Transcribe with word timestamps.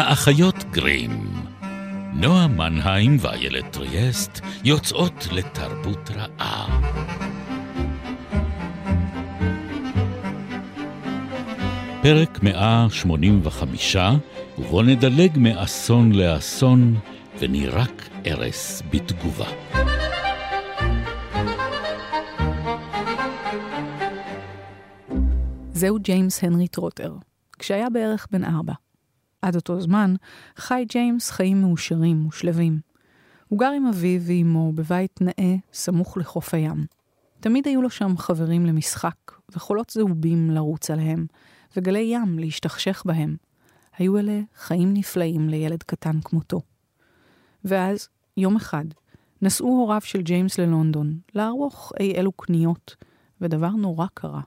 האחיות 0.00 0.64
גרים. 0.70 1.26
נועה 2.12 2.48
מנהיים 2.48 3.16
ואיילת 3.20 3.72
טריאסט 3.72 4.40
יוצאות 4.64 5.26
לתרבות 5.32 6.10
רעה. 6.10 6.80
פרק 12.02 12.42
185, 12.42 13.96
ובו 14.58 14.82
נדלג 14.82 15.38
מאסון 15.38 16.12
לאסון, 16.12 16.96
ונירק 17.38 18.08
ארס 18.26 18.82
בתגובה. 18.90 19.50
זהו 25.72 25.98
ג'יימס 25.98 26.44
הנרי 26.44 26.68
טרוטר, 26.68 27.14
כשהיה 27.58 27.90
בערך 27.90 28.26
בן 28.30 28.44
ארבע. 28.44 28.72
עד 29.42 29.56
אותו 29.56 29.80
זמן 29.80 30.14
חי 30.56 30.84
ג'יימס 30.88 31.30
חיים 31.30 31.60
מאושרים 31.60 32.26
ושלווים. 32.26 32.80
הוא 33.48 33.58
גר 33.58 33.70
עם 33.70 33.86
אביו 33.86 34.20
ואימו 34.22 34.72
בבית 34.72 35.20
נאה 35.20 35.56
סמוך 35.72 36.16
לחוף 36.16 36.54
הים. 36.54 36.86
תמיד 37.40 37.68
היו 37.68 37.82
לו 37.82 37.90
שם 37.90 38.16
חברים 38.16 38.66
למשחק, 38.66 39.16
וחולות 39.52 39.90
זהובים 39.90 40.50
לרוץ 40.50 40.90
עליהם, 40.90 41.26
וגלי 41.76 42.08
ים 42.12 42.38
להשתכשך 42.38 43.02
בהם. 43.06 43.36
היו 43.98 44.18
אלה 44.18 44.40
חיים 44.56 44.94
נפלאים 44.94 45.48
לילד 45.48 45.82
קטן 45.82 46.20
כמותו. 46.20 46.60
ואז, 47.64 48.08
יום 48.36 48.56
אחד, 48.56 48.84
נסעו 49.42 49.68
הוריו 49.68 50.00
של 50.00 50.22
ג'יימס 50.22 50.58
ללונדון 50.58 51.18
לערוך 51.34 51.92
אי 52.00 52.14
אלו 52.14 52.32
קניות, 52.32 52.96
ודבר 53.40 53.70
נורא 53.70 54.06
קרה. 54.14 54.40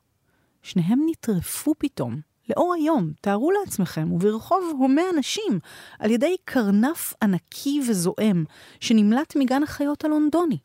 שניהם 0.61 0.99
נטרפו 1.09 1.73
פתאום, 1.77 2.19
לאור 2.49 2.73
היום, 2.73 3.11
תארו 3.21 3.51
לעצמכם, 3.51 4.11
וברחוב 4.11 4.75
הומה 4.79 5.01
אנשים, 5.15 5.59
על 5.99 6.11
ידי 6.11 6.35
קרנף 6.45 7.13
ענקי 7.21 7.81
וזועם, 7.89 8.45
שנמלט 8.79 9.35
מגן 9.35 9.63
החיות 9.63 10.05
הלונדוני. 10.05 10.57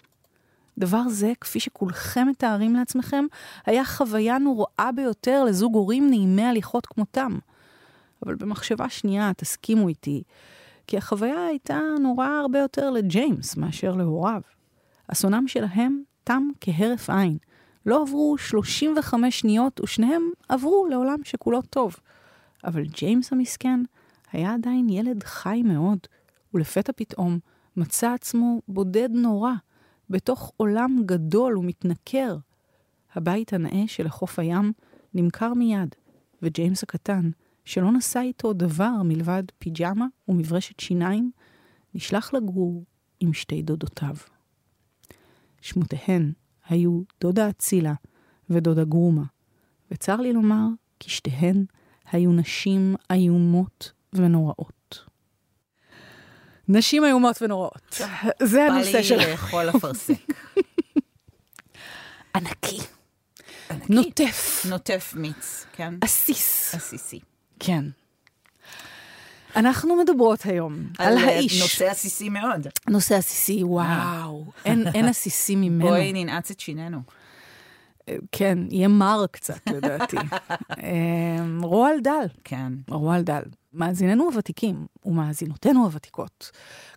דבר 0.78 1.08
זה, 1.08 1.33
כפי 1.41 1.61
שכולכם 1.61 2.28
מתארים 2.28 2.75
לעצמכם, 2.75 3.25
היה 3.66 3.84
חוויה 3.84 4.38
נוראה 4.38 4.91
ביותר 4.94 5.44
לזוג 5.44 5.75
הורים 5.75 6.11
נעימי 6.11 6.44
הליכות 6.44 6.86
כמותם. 6.86 7.38
אבל 8.22 8.34
במחשבה 8.34 8.88
שנייה, 8.88 9.33
תסכימו 9.36 9.88
איתי, 9.88 10.22
כי 10.86 10.97
החוויה 10.97 11.47
הייתה 11.47 11.81
נוראה 12.00 12.38
הרבה 12.38 12.58
יותר 12.58 12.91
לג'יימס 12.91 13.56
מאשר 13.56 13.94
להוריו. 13.94 14.41
אסונם 15.08 15.48
שלהם 15.48 16.03
תם 16.25 16.48
כהרף 16.60 17.10
עין. 17.10 17.38
לא 17.89 18.03
עברו 18.03 18.39
35 18.39 19.41
שניות 19.41 19.81
ושניהם 19.81 20.22
עברו 20.48 20.86
לעולם 20.91 21.19
שכולו 21.25 21.62
טוב. 21.62 21.97
אבל 22.64 22.84
ג'יימס 22.84 23.33
המסכן 23.33 23.81
היה 24.33 24.55
עדיין 24.55 24.89
ילד 24.89 25.22
חי 25.22 25.62
מאוד, 25.64 25.98
ולפתע 26.55 26.92
פתאום 26.97 27.39
מצא 27.77 28.12
עצמו 28.12 28.61
בודד 28.69 29.09
נורא, 29.12 29.53
בתוך 30.11 30.53
עולם 30.56 31.03
גדול 31.06 31.59
ומתנכר. 31.59 32.36
הבית 33.14 33.53
הנאה 33.53 33.84
שלחוף 33.86 34.39
הים 34.39 34.72
נמכר 35.14 35.55
מיד, 35.55 35.94
וג'יימס 36.42 36.83
הקטן, 36.83 37.31
שלא 37.64 37.92
נשא 37.92 38.20
איתו 38.20 38.53
דבר 38.53 39.03
מלבד 39.05 39.42
פיג'מה 39.59 40.06
ומברשת 40.28 40.81
שיניים, 40.81 41.31
נשלח 41.94 42.34
לגור 42.34 42.84
עם 43.20 43.33
שתי 43.33 43.62
דודותיו. 43.62 44.16
שמותיהן 45.61 46.33
היו 46.69 47.00
דודה 47.20 47.48
אצילה 47.48 47.94
ודודה 48.50 48.84
גרומה, 48.84 49.22
וצר 49.91 50.16
לי 50.16 50.33
לומר 50.33 50.66
כי 51.00 51.10
שתיהן 51.10 51.64
היו 52.12 52.33
נשים 52.33 52.97
איומות 53.12 53.92
ונוראות. 54.12 55.05
נשים 56.69 57.05
איומות 57.05 57.42
ונוראות. 57.42 58.00
זה 58.42 58.64
הנושא 58.64 59.02
של... 59.02 59.16
בא 59.16 59.25
לי 59.25 59.30
לאכול 59.30 59.70
אפרסק. 59.70 60.15
ענקי. 62.34 62.78
נוטף. 63.88 64.66
נוטף 64.69 65.12
מיץ, 65.16 65.66
כן? 65.72 65.94
עסיס. 66.00 66.75
עסיסי. 66.75 67.20
כן. 67.60 67.84
אנחנו 69.56 69.97
מדברות 69.97 70.47
היום 70.47 70.75
על, 70.98 71.19
אה, 71.19 71.25
האיש. 71.25 71.62
נושא 71.62 71.91
עסיסי 71.91 72.28
מאוד. 72.28 72.66
נושא 72.88 73.14
עסיסי, 73.14 73.64
וואו. 73.64 74.44
אין, 74.64 74.86
אין 74.94 75.04
עסיסי 75.04 75.56
ממנו. 75.56 75.88
בואי 75.88 76.12
ננעץ 76.12 76.50
את 76.50 76.60
שינינו. 76.60 77.00
כן, 78.32 78.58
יהיה 78.70 78.88
מר 78.88 79.25
קצת, 79.31 79.66
לדעתי. 79.66 80.16
אמ, 80.82 81.62
רועל 81.62 82.00
דל. 82.00 82.26
כן. 82.44 82.72
רועל 82.88 83.22
דל. 83.22 83.42
מאזיננו 83.72 84.25
הוותיקים 84.25 84.87
ומאזינותינו 85.04 85.84
הוותיקות, 85.84 86.50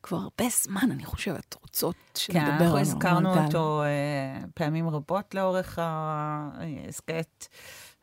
כבר 0.03 0.17
הרבה 0.17 0.45
זמן, 0.49 0.91
אני 0.91 1.05
חושבת, 1.05 1.55
רוצות 1.61 1.95
שנדבר 2.15 2.41
כן, 2.41 2.47
על 2.47 2.51
אנחנו 2.53 2.69
רועל 2.69 2.81
הזכרנו 2.81 3.35
דל. 3.35 3.45
אותו 3.45 3.83
אה, 3.83 4.45
פעמים 4.53 4.89
רבות 4.89 5.35
לאורך 5.35 5.79
ההסכת. 5.81 7.47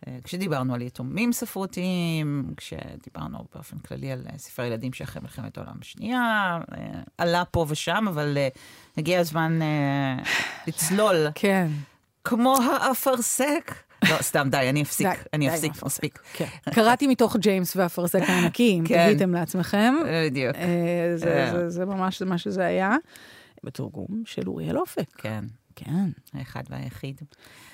אה, 0.06 0.16
כשדיברנו 0.24 0.74
על 0.74 0.82
יתומים 0.82 1.32
ספרותיים, 1.32 2.52
כשדיברנו 2.56 3.44
באופן 3.54 3.78
כללי 3.78 4.12
על 4.12 4.26
אה, 4.32 4.38
ספרי 4.38 4.66
ילדים 4.66 4.92
שאחרי 4.92 5.22
מלחמת 5.22 5.58
העולם 5.58 5.74
השנייה, 5.80 6.58
אה, 6.72 6.86
עלה 7.18 7.44
פה 7.44 7.66
ושם, 7.68 8.04
אבל 8.08 8.38
הגיע 8.96 9.20
הזמן 9.20 9.58
לצלול, 10.66 11.26
כן. 11.34 11.68
כמו 12.24 12.56
האפרסק. 12.72 13.74
לא, 14.10 14.16
סתם, 14.22 14.48
די, 14.50 14.66
אני 14.70 14.82
אפסיק, 14.82 15.08
אני 15.32 15.50
אפסיק. 15.50 15.72
מספיק. 15.82 16.18
כן. 16.32 16.46
קראתי 16.74 17.06
מתוך 17.06 17.36
ג'יימס 17.36 17.76
והאפרסק 17.76 18.20
הענקי, 18.28 18.76
אם 18.78 18.84
כן. 18.86 19.06
תהיתם 19.06 19.32
לעצמכם. 19.34 19.94
בדיוק. 20.26 20.56
זה- 21.68 21.84
ממש 21.84 22.22
מה 22.22 22.38
שזה 22.38 22.64
היה. 22.66 22.96
בתרגום 23.64 24.22
של 24.24 24.48
אוריאל 24.48 24.78
אופק. 24.78 25.04
כן, 25.18 25.44
כן. 25.84 26.10
האחד 26.34 26.62
והיחיד. 26.70 27.20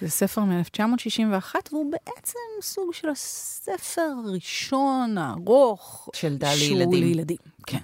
זה 0.01 0.11
ספר 0.11 0.41
מ-1961, 0.45 1.55
והוא 1.73 1.93
בעצם 1.93 2.39
סוג 2.63 2.95
של 2.95 3.09
הספר 3.09 4.13
הראשון 4.25 5.19
הארוך. 5.19 6.09
של 6.15 6.37
דל 6.37 6.57
שהוא 6.57 6.79
לילדים. 6.79 7.03
לילדים, 7.03 7.37
כן. 7.67 7.79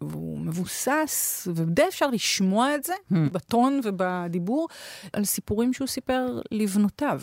והוא 0.00 0.38
מבוסס, 0.38 1.48
ודי 1.54 1.88
אפשר 1.88 2.06
לשמוע 2.10 2.74
את 2.74 2.84
זה 2.84 2.94
Hmm. 3.10 3.14
בטון 3.32 3.80
ובדיבור, 3.84 4.68
על 5.12 5.24
סיפורים 5.24 5.72
שהוא 5.72 5.88
סיפר 5.88 6.40
לבנותיו. 6.50 7.20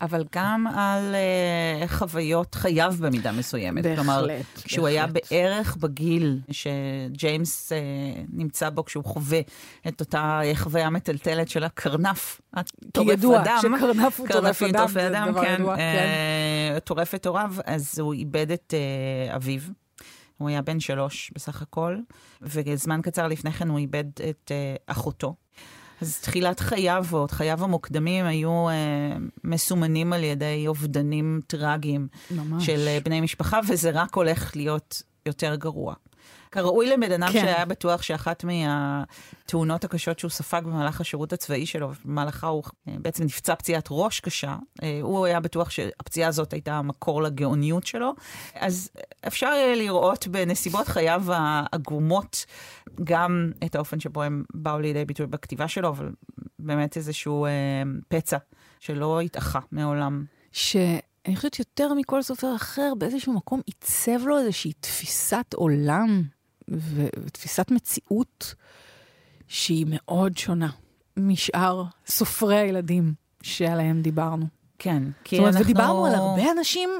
אבל 0.00 0.24
גם 0.32 0.66
על 0.66 1.14
uh, 1.14 1.88
חוויות 1.88 2.54
חייו 2.54 2.94
במידה 3.00 3.32
מסוימת. 3.32 3.84
בהחלט, 3.84 3.96
כלומר, 3.96 4.26
כשהוא 4.64 4.86
היה. 4.86 5.06
בערך 5.06 5.76
בגיל 5.76 6.40
שג'יימס 6.50 7.72
uh, 7.72 7.74
נמצא 8.32 8.70
בו, 8.70 8.84
כשהוא 8.84 9.04
חווה 9.04 9.40
את 9.88 10.00
אותה 10.00 10.40
חוויה 10.54 10.90
מטלטלת 10.90 11.48
של 11.48 11.64
הקרנף, 11.64 12.40
הטורף 12.54 13.08
ידוע 13.08 13.42
אדם. 13.42 13.58
שקרנף 13.62 14.20
הוא 14.20 14.28
טורף 14.28 14.62
אדם, 14.62 14.88
זה 14.88 15.06
אדם, 15.06 15.28
דבר 15.30 15.44
כן. 15.44 15.54
ידוע, 15.54 15.76
כן. 15.76 15.82
אה, 15.82 16.78
טורף 16.84 17.14
את 17.14 17.26
הוריו, 17.26 17.54
אז 17.64 17.98
הוא 17.98 18.12
איבד 18.12 18.52
את 18.52 18.74
uh, 19.30 19.36
אביו. 19.36 19.60
הוא 20.38 20.48
היה 20.48 20.62
בן 20.62 20.80
שלוש 20.80 21.30
בסך 21.34 21.62
הכל, 21.62 21.96
וזמן 22.42 23.00
קצר 23.02 23.28
לפני 23.28 23.52
כן 23.52 23.68
הוא 23.68 23.78
איבד 23.78 24.04
את 24.30 24.50
uh, 24.50 24.82
אחותו. 24.86 25.34
אז 26.00 26.20
תחילת 26.20 26.60
חייו, 26.60 27.06
או 27.12 27.26
חייו 27.30 27.64
המוקדמים, 27.64 28.24
היו 28.24 28.68
uh, 28.68 28.72
מסומנים 29.44 30.12
על 30.12 30.24
ידי 30.24 30.64
אובדנים 30.68 31.40
טרגיים 31.46 32.08
ממש. 32.30 32.66
של 32.66 32.88
uh, 32.88 33.04
בני 33.04 33.20
משפחה, 33.20 33.60
וזה 33.68 33.90
רק 33.90 34.14
הולך 34.14 34.56
להיות 34.56 35.02
יותר 35.26 35.54
גרוע. 35.54 35.94
כראוי 36.52 36.86
לבן 36.86 37.12
אדם 37.12 37.32
כן. 37.32 37.40
שהיה 37.40 37.64
בטוח 37.64 38.02
שאחת 38.02 38.44
מהתאונות 38.44 39.84
הקשות 39.84 40.18
שהוא 40.18 40.30
ספג 40.30 40.62
במהלך 40.64 41.00
השירות 41.00 41.32
הצבאי 41.32 41.66
שלו, 41.66 41.90
במהלכה 42.04 42.46
הוא 42.46 42.62
אה, 42.88 42.94
בעצם 42.98 43.24
נפצע 43.24 43.54
פציעת 43.54 43.88
ראש 43.90 44.20
קשה, 44.20 44.56
אה, 44.82 44.98
הוא 45.02 45.26
היה 45.26 45.40
בטוח 45.40 45.70
שהפציעה 45.70 46.28
הזאת 46.28 46.52
הייתה 46.52 46.74
המקור 46.74 47.22
לגאוניות 47.22 47.86
שלו. 47.86 48.14
אז 48.54 48.90
אפשר 49.26 49.46
יהיה 49.46 49.76
לראות 49.76 50.26
בנסיבות 50.26 50.88
חייו 50.88 51.24
העגומות 51.28 52.46
גם 53.04 53.52
את 53.64 53.74
האופן 53.74 54.00
שבו 54.00 54.22
הם 54.22 54.44
באו 54.54 54.78
לידי 54.78 55.04
ביטוי 55.04 55.26
בכתיבה 55.26 55.68
שלו, 55.68 55.88
אבל 55.88 56.10
באמת 56.58 56.96
איזשהו 56.96 57.46
אה, 57.46 57.50
פצע 58.08 58.38
שלא 58.80 59.20
התאחה 59.20 59.60
מעולם. 59.72 60.24
שאני 60.52 61.36
חושבת 61.36 61.58
יותר 61.58 61.94
מכל 61.94 62.22
סופר 62.22 62.56
אחר, 62.56 62.92
באיזשהו 62.98 63.32
מקום 63.32 63.60
עיצב 63.66 64.26
לו 64.26 64.38
איזושהי 64.38 64.72
תפיסת 64.72 65.54
עולם 65.54 66.22
ותפיסת 66.70 67.70
מציאות 67.70 68.54
שהיא 69.48 69.86
מאוד 69.88 70.38
שונה 70.38 70.70
משאר 71.16 71.84
סופרי 72.06 72.56
הילדים 72.56 73.14
שעליהם 73.42 74.02
דיברנו. 74.02 74.46
כן, 74.78 75.02
כי 75.24 75.36
זאת 75.36 75.40
אומרת, 75.40 75.54
אנחנו... 75.54 75.64
ודיברנו 75.64 76.06
על 76.06 76.14
הרבה 76.14 76.50
אנשים 76.58 76.90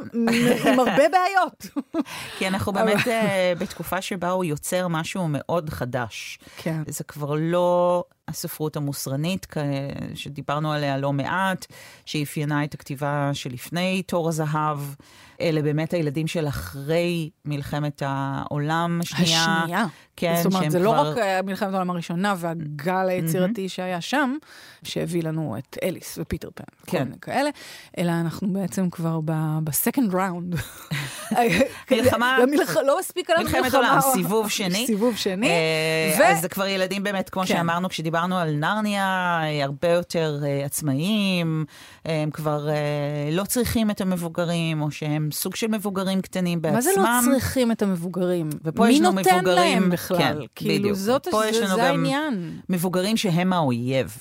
עם 0.64 0.81
הרבה 0.81 1.02
בעיות. 1.12 1.67
כי 2.38 2.49
אנחנו 2.49 2.72
באמת 2.72 2.96
uh, 2.96 3.11
בתקופה 3.58 4.02
שבה 4.02 4.31
הוא 4.31 4.44
יוצר 4.44 4.88
משהו 4.88 5.28
מאוד 5.28 5.70
חדש. 5.70 6.38
כן. 6.56 6.82
זה 6.87 7.05
כבר 7.05 7.34
לא 7.38 8.05
הספרות 8.31 8.77
המוסרנית, 8.77 9.47
שדיברנו 10.15 10.73
עליה 10.73 10.99
לא 10.99 11.12
מעט, 11.12 11.67
שאפיינה 12.05 12.65
את 12.65 12.75
הכתיבה 12.75 13.31
שלפני 13.32 14.03
תור 14.03 14.29
הזהב. 14.29 14.79
אלה 15.41 15.62
באמת 15.62 15.93
הילדים 15.93 16.27
של 16.27 16.49
אחרי 16.49 17.31
מלחמת 17.44 18.03
העולם 18.06 19.00
השנייה. 19.03 19.56
השנייה. 19.62 19.87
כן, 20.17 20.35
זאת 20.37 20.55
אומרת, 20.55 20.71
זה 20.71 20.79
לא 20.79 20.91
כבר... 20.91 21.03
לא 21.03 21.11
רק 21.11 21.19
אה, 21.19 21.43
מלחמת 21.43 21.75
העולם 21.75 21.91
הראשונה 21.91 22.35
והגל 22.38 23.09
היצירתי 23.09 23.67
mm-hmm. 23.67 23.69
שהיה 23.69 24.00
שם, 24.00 24.37
שהביא 24.83 25.23
לנו 25.23 25.56
את 25.59 25.76
אליס 25.83 26.19
ופיטר 26.21 26.49
פן, 26.55 26.65
כן. 26.87 26.99
כל 26.99 27.05
מיני 27.05 27.17
כאלה, 27.21 27.50
אלא 27.99 28.12
אנחנו 28.21 28.53
בעצם 28.53 28.91
כבר 28.91 29.21
בסקנד 29.65 30.15
ראונד. 30.15 30.55
מלחמה, 31.91 32.38
למלח... 32.43 32.76
לא 32.76 32.99
מספיק 32.99 33.31
על 33.31 33.37
המלחמה. 33.37 33.61
מלחמת 33.61 33.75
עולם, 33.75 33.99
סיבוב 34.00 34.50
שני. 34.50 34.87
סיבוב 34.93 35.17
שני. 35.17 35.49
אה, 35.49 36.17
ו... 36.19 36.25
אז 36.25 36.41
זה 36.41 36.49
כבר 36.49 36.67
ילדים 36.67 37.03
באמת, 37.03 37.31
כמו 37.31 37.43
כן. 37.43 37.49
שאמרנו 37.49 37.88
כשדיברנו 37.88 38.19
על 38.32 38.50
נרניה, 38.50 39.40
הרבה 39.62 39.88
יותר 39.88 40.40
uh, 40.43 40.67
עצמאיים, 40.67 41.64
הם 42.05 42.31
כבר 42.31 42.69
uh, 42.69 43.34
לא 43.34 43.44
צריכים 43.44 43.90
את 43.90 44.00
המבוגרים, 44.00 44.82
או 44.82 44.90
שהם 44.90 45.28
סוג 45.32 45.56
של 45.56 45.67
מבוגרים 45.67 46.20
קטנים 46.20 46.62
בעצמם. 46.62 46.75
מה 46.75 46.81
זה 46.81 46.90
לא 46.96 47.08
צריכים 47.25 47.72
את 47.72 47.82
המבוגרים? 47.82 48.50
מי 48.78 49.00
נותן 49.00 49.44
להם 49.44 49.90
בכלל? 49.90 50.19
כן, 50.19 50.37
כאילו, 50.55 50.75
בדיוק. 50.75 50.96
זאת, 50.96 51.28
פה 51.31 51.46
יש 51.46 51.56
לנו 51.56 51.76
גם 51.76 51.81
העניין. 51.81 52.61
מבוגרים 52.69 53.17
שהם 53.17 53.52
האויב. 53.52 54.19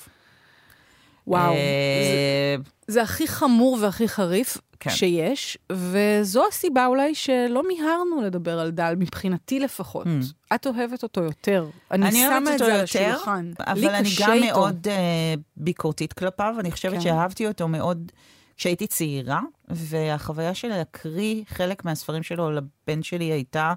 וואו, 1.27 1.53
זה, 1.53 2.71
זה 2.87 3.01
הכי 3.01 3.27
חמור 3.27 3.77
והכי 3.81 4.07
חריף. 4.07 4.57
כן. 4.79 4.89
שיש, 4.89 5.57
וזו 5.71 6.47
הסיבה 6.47 6.85
אולי 6.85 7.15
שלא 7.15 7.67
מיהרנו 7.67 8.21
לדבר 8.21 8.59
על 8.59 8.71
דל, 8.71 8.95
מבחינתי 8.97 9.59
לפחות. 9.59 10.07
Mm. 10.07 10.55
את 10.55 10.67
אוהבת 10.67 11.03
אותו 11.03 11.21
יותר. 11.21 11.69
אני, 11.91 12.07
אני 12.07 12.19
שמה 12.19 12.53
את 12.53 12.59
זה 12.59 12.75
על 12.75 12.81
השולחן. 12.81 13.51
אבל 13.59 13.89
אני 13.89 14.09
גם 14.19 14.33
איתו. 14.33 14.59
מאוד 14.59 14.87
uh, 14.87 15.39
ביקורתית 15.57 16.13
כלפיו, 16.13 16.55
אני 16.59 16.71
חושבת 16.71 16.93
כן. 16.93 17.01
שאהבתי 17.01 17.47
אותו 17.47 17.67
מאוד 17.67 18.11
כשהייתי 18.57 18.87
צעירה, 18.87 19.41
והחוויה 19.67 20.53
של 20.53 20.67
להקריא 20.67 21.43
חלק 21.47 21.85
מהספרים 21.85 22.23
שלו 22.23 22.51
לבן 22.51 23.03
שלי 23.03 23.25
הייתה 23.25 23.73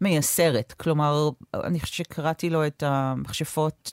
מייסרת. 0.00 0.72
כלומר, 0.72 1.30
אני 1.54 1.80
חושבת 1.80 1.94
שקראתי 1.94 2.50
לו 2.50 2.66
את 2.66 2.82
המכשפות, 2.86 3.90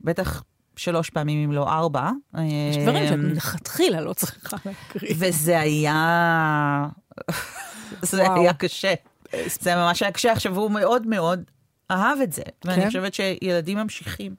בטח 0.00 0.42
שלוש 0.76 1.10
פעמים, 1.10 1.44
אם 1.44 1.52
לא 1.52 1.68
ארבע. 1.68 2.10
יש 2.38 2.76
דברים 2.76 3.08
שאת 3.08 3.18
מלכתחילה 3.18 4.00
לא 4.00 4.12
צריכה 4.12 4.56
להקריא. 4.66 5.14
וזה 5.18 5.60
היה... 5.60 6.88
זה 8.02 8.32
היה 8.34 8.52
קשה. 8.54 8.94
זה 9.60 9.76
ממש 9.76 10.02
היה 10.02 10.12
קשה. 10.12 10.32
עכשיו, 10.32 10.56
הוא 10.58 10.70
מאוד 10.70 11.06
מאוד 11.06 11.42
אהב 11.90 12.20
את 12.22 12.32
זה. 12.32 12.42
כן? 12.42 12.68
ואני 12.68 12.86
חושבת 12.86 13.14
שילדים 13.14 13.78
ממשיכים 13.78 14.34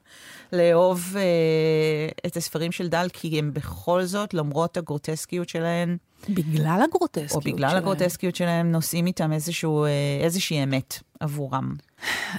לאהוב 0.52 1.14
אה, 1.16 2.08
את 2.26 2.36
הספרים 2.36 2.72
של 2.72 2.88
דל, 2.88 3.06
כי 3.12 3.38
הם 3.38 3.54
בכל 3.54 4.04
זאת, 4.04 4.34
למרות 4.34 4.76
הגרוטסקיות 4.76 5.48
שלהם, 5.48 5.96
בגלל 6.28 6.80
הגרוטסקיות 6.84 7.30
שלהם. 7.30 7.52
או 7.52 7.56
בגלל 7.56 7.68
שלהם. 7.68 7.82
הגרוטסקיות 7.82 8.36
שלהם, 8.36 8.72
נושאים 8.72 9.06
איתם 9.06 9.32
איזשהו, 9.32 9.84
אה, 9.84 9.90
איזושהי 10.20 10.62
אמת 10.62 10.98
עבורם. 11.20 11.74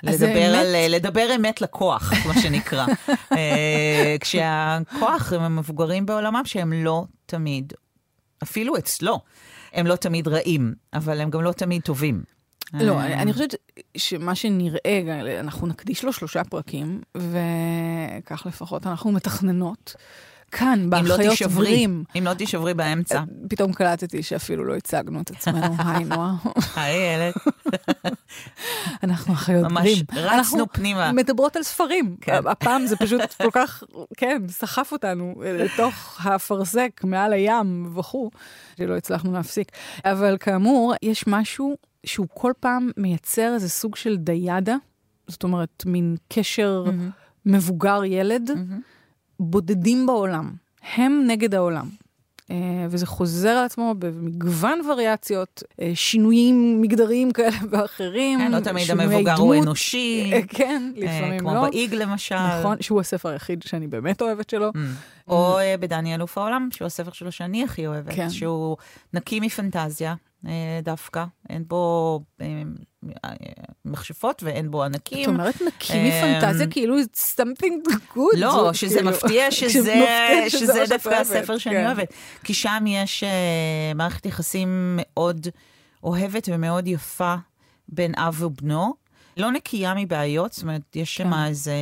לדבר, 0.04 0.50
אמת... 0.50 0.56
על, 0.56 0.76
אה, 0.76 0.88
לדבר 0.90 1.28
אמת 1.36 1.62
לכוח, 1.62 2.14
מה 2.28 2.42
שנקרא. 2.42 2.86
אה, 3.38 4.16
כשהכוח 4.20 5.34
הם 5.34 5.42
המבוגרים 5.42 6.06
בעולמם 6.06 6.42
שהם 6.46 6.74
לא 6.74 7.06
תמיד, 7.26 7.74
אפילו 8.44 8.78
אצלו, 8.78 9.20
הם 9.74 9.88
לא 9.88 9.96
תמיד 9.96 10.28
רעים, 10.28 10.74
אבל 10.94 11.22
הם 11.22 11.30
גם 11.30 11.42
לא 11.42 11.52
תמיד 11.52 11.82
טובים. 11.82 12.24
לא, 12.74 13.02
אני, 13.02 13.14
אני 13.16 13.34
חושבת 13.34 13.56
שמה 13.98 14.36
שנראה, 14.36 15.02
אנחנו 15.40 15.68
נקדיש 15.68 16.04
לו 16.04 16.14
שלושה 16.14 16.44
פרקים, 16.44 17.02
וכך 17.18 18.46
לפחות 18.46 18.88
אנחנו 18.88 19.12
מתכננות. 19.12 19.96
כאן, 20.56 20.90
באחיות 20.90 21.19
לא 21.19 21.46
עוברים. 21.46 22.04
אם 22.18 22.24
לא 22.25 22.34
תישברי 22.34 22.74
באמצע. 22.74 23.24
פתאום 23.50 23.74
קלטתי 23.74 24.24
שאפילו 24.24 24.66
לא 24.66 24.75
הצגנו 24.75 25.22
את 25.22 25.31
עצמנו, 25.31 25.75
היי 25.86 26.04
נועה. 26.04 26.36
היי 26.75 27.13
ילד. 27.13 27.34
אנחנו 29.04 29.34
אחיות 29.34 29.63
עוברים. 29.63 29.98
ממש 30.12 30.50
רצנו 30.50 30.66
פנימה. 30.72 31.00
אנחנו 31.00 31.16
מדברות 31.16 31.56
על 31.56 31.63
ספרים. 31.63 32.16
כן. 32.22 32.40
הפעם 32.48 32.86
זה 32.86 32.96
פשוט 32.96 33.22
כל 33.44 33.50
כך, 33.52 33.84
כן, 34.18 34.42
סחף 34.50 34.92
אותנו 34.92 35.36
לתוך 35.46 36.19
האפרסק 36.24 37.01
מעל 37.04 37.34
הים 37.34 37.92
וכו', 37.96 38.31
שלא 38.78 38.98
הצלחנו 38.98 39.34
להפסיק. 39.34 39.72
אבל 40.06 40.38
כאמור, 40.40 40.94
יש 41.01 41.28
משהו 41.28 41.75
שהוא 42.06 42.28
כל 42.34 42.51
פעם 42.60 42.90
מייצר 42.98 43.54
איזה 43.54 43.69
סוג 43.69 43.96
של 43.96 44.18
דיאדה, 44.18 44.75
זאת 45.28 45.44
אומרת, 45.44 45.84
מין 45.86 46.16
קשר 46.30 46.84
מבוגר-ילד. 47.46 48.50
בודדים 49.40 50.06
בעולם, 50.06 50.52
הם 50.96 51.24
נגד 51.28 51.56
העולם. 51.56 51.90
Uh, 52.46 52.48
וזה 52.90 53.06
חוזר 53.06 53.50
על 53.50 53.66
עצמו 53.66 53.96
במגוון 54.00 54.82
וריאציות, 54.90 55.64
uh, 55.72 55.82
שינויים 55.94 56.82
מגדריים 56.82 57.32
כאלה 57.32 57.58
ואחרים. 57.70 58.40
כן, 58.40 58.52
לא 58.52 58.60
תמיד 58.60 58.92
המבוגר 58.92 59.36
דמות, 59.36 59.40
הוא 59.40 59.56
אנושי. 59.56 60.32
Uh, 60.34 60.48
כן, 60.48 60.92
לפעמים 60.96 61.40
כמו 61.40 61.54
לא. 61.54 61.60
כמו 61.60 61.70
באיג 61.72 61.94
למשל. 61.94 62.60
נכון, 62.60 62.78
שהוא 62.82 63.00
הספר 63.00 63.30
היחיד 63.30 63.64
שאני 63.64 63.88
באמת 63.88 64.22
אוהבת 64.22 64.50
שלו. 64.50 64.70
Mm. 64.70 64.80
או 65.28 65.58
בדני 65.80 66.16
אלוף 66.16 66.38
העולם, 66.38 66.70
שהוא 66.72 66.86
הספר 66.86 67.12
שלו 67.12 67.32
שאני 67.32 67.64
הכי 67.64 67.88
אוהבת, 67.88 68.14
כן. 68.16 68.30
שהוא 68.30 68.78
נקי 69.14 69.40
מפנטזיה, 69.40 70.16
דווקא. 70.84 71.26
אין 71.50 71.64
בו 71.68 72.22
אה, 72.42 72.46
אה, 73.26 73.30
מכשפות 73.86 74.44
ואין 74.44 74.72
בו 74.72 74.84
ענקים. 74.84 75.24
את 75.30 75.34
אומרת 75.34 75.62
נקי 75.62 75.94
מפנטזיה, 76.10 76.68
כאילו 76.68 76.96
it's 77.00 77.40
something 77.40 77.90
good. 78.16 78.38
לא, 78.38 78.74
שזה 78.74 78.96
כאילו- 78.96 79.12
מפתיע 79.12 79.52
שזה 79.52 80.84
דווקא 80.90 81.10
הספר 81.10 81.58
שאני 81.58 81.76
כן. 81.76 81.86
אוהבת. 81.86 82.14
כי 82.44 82.54
שם 82.54 82.84
יש 82.88 83.24
מערכת 83.96 84.26
יחסים 84.26 84.94
מאוד 85.02 85.48
אוהבת 86.04 86.50
ומאוד 86.52 86.88
יפה 86.88 87.36
בין 87.90 88.16
אב 88.16 88.42
ובנו. 88.44 88.94
לא 89.38 89.52
נקייה 89.52 89.94
מבעיות, 89.98 90.54
זאת 90.54 90.64
אומרת, 90.64 90.96
יש 90.96 91.16
שם 91.16 91.32
כן. 91.34 91.44
איזה 91.46 91.74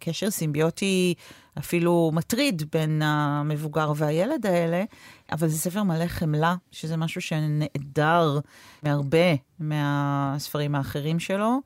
קשר 0.00 0.30
סימביוטי 0.30 1.14
אפילו 1.58 2.10
מטריד 2.14 2.62
בין 2.72 3.02
המבוגר 3.02 3.92
והילד 3.96 4.46
האלה, 4.46 4.84
אבל 5.32 5.48
זה 5.48 5.58
ספר 5.58 5.82
מלא 5.82 6.06
חמלה, 6.06 6.54
שזה 6.70 6.96
משהו 6.96 7.20
שנעדר 7.20 8.38
מהרבה 8.82 9.34
מהספרים 9.58 10.74
האחרים 10.74 11.20
שלו, 11.20 11.58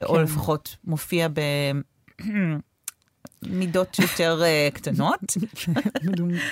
כן. 0.00 0.06
או 0.06 0.22
לפחות 0.22 0.76
מופיע 0.84 1.28
ב... 1.28 1.40
מידות 3.46 3.98
יותר 3.98 4.42
uh, 4.42 4.74
קטנות. 4.74 5.20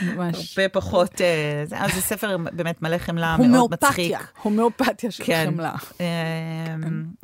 ממש. 0.03 0.59
הרבה 0.59 0.69
פחות, 0.69 1.15
uh, 1.15 1.19
זה, 1.65 1.77
זה 1.95 2.01
ספר 2.01 2.37
באמת 2.53 2.83
מלא 2.83 2.99
חמלה, 2.99 3.37
מאוד 3.37 3.71
מצחיק. 3.71 4.17
הומאופתיה 4.43 5.11
של 5.11 5.25
כן. 5.25 5.51
חמלה. 5.51 5.75
Uh, 5.75 6.01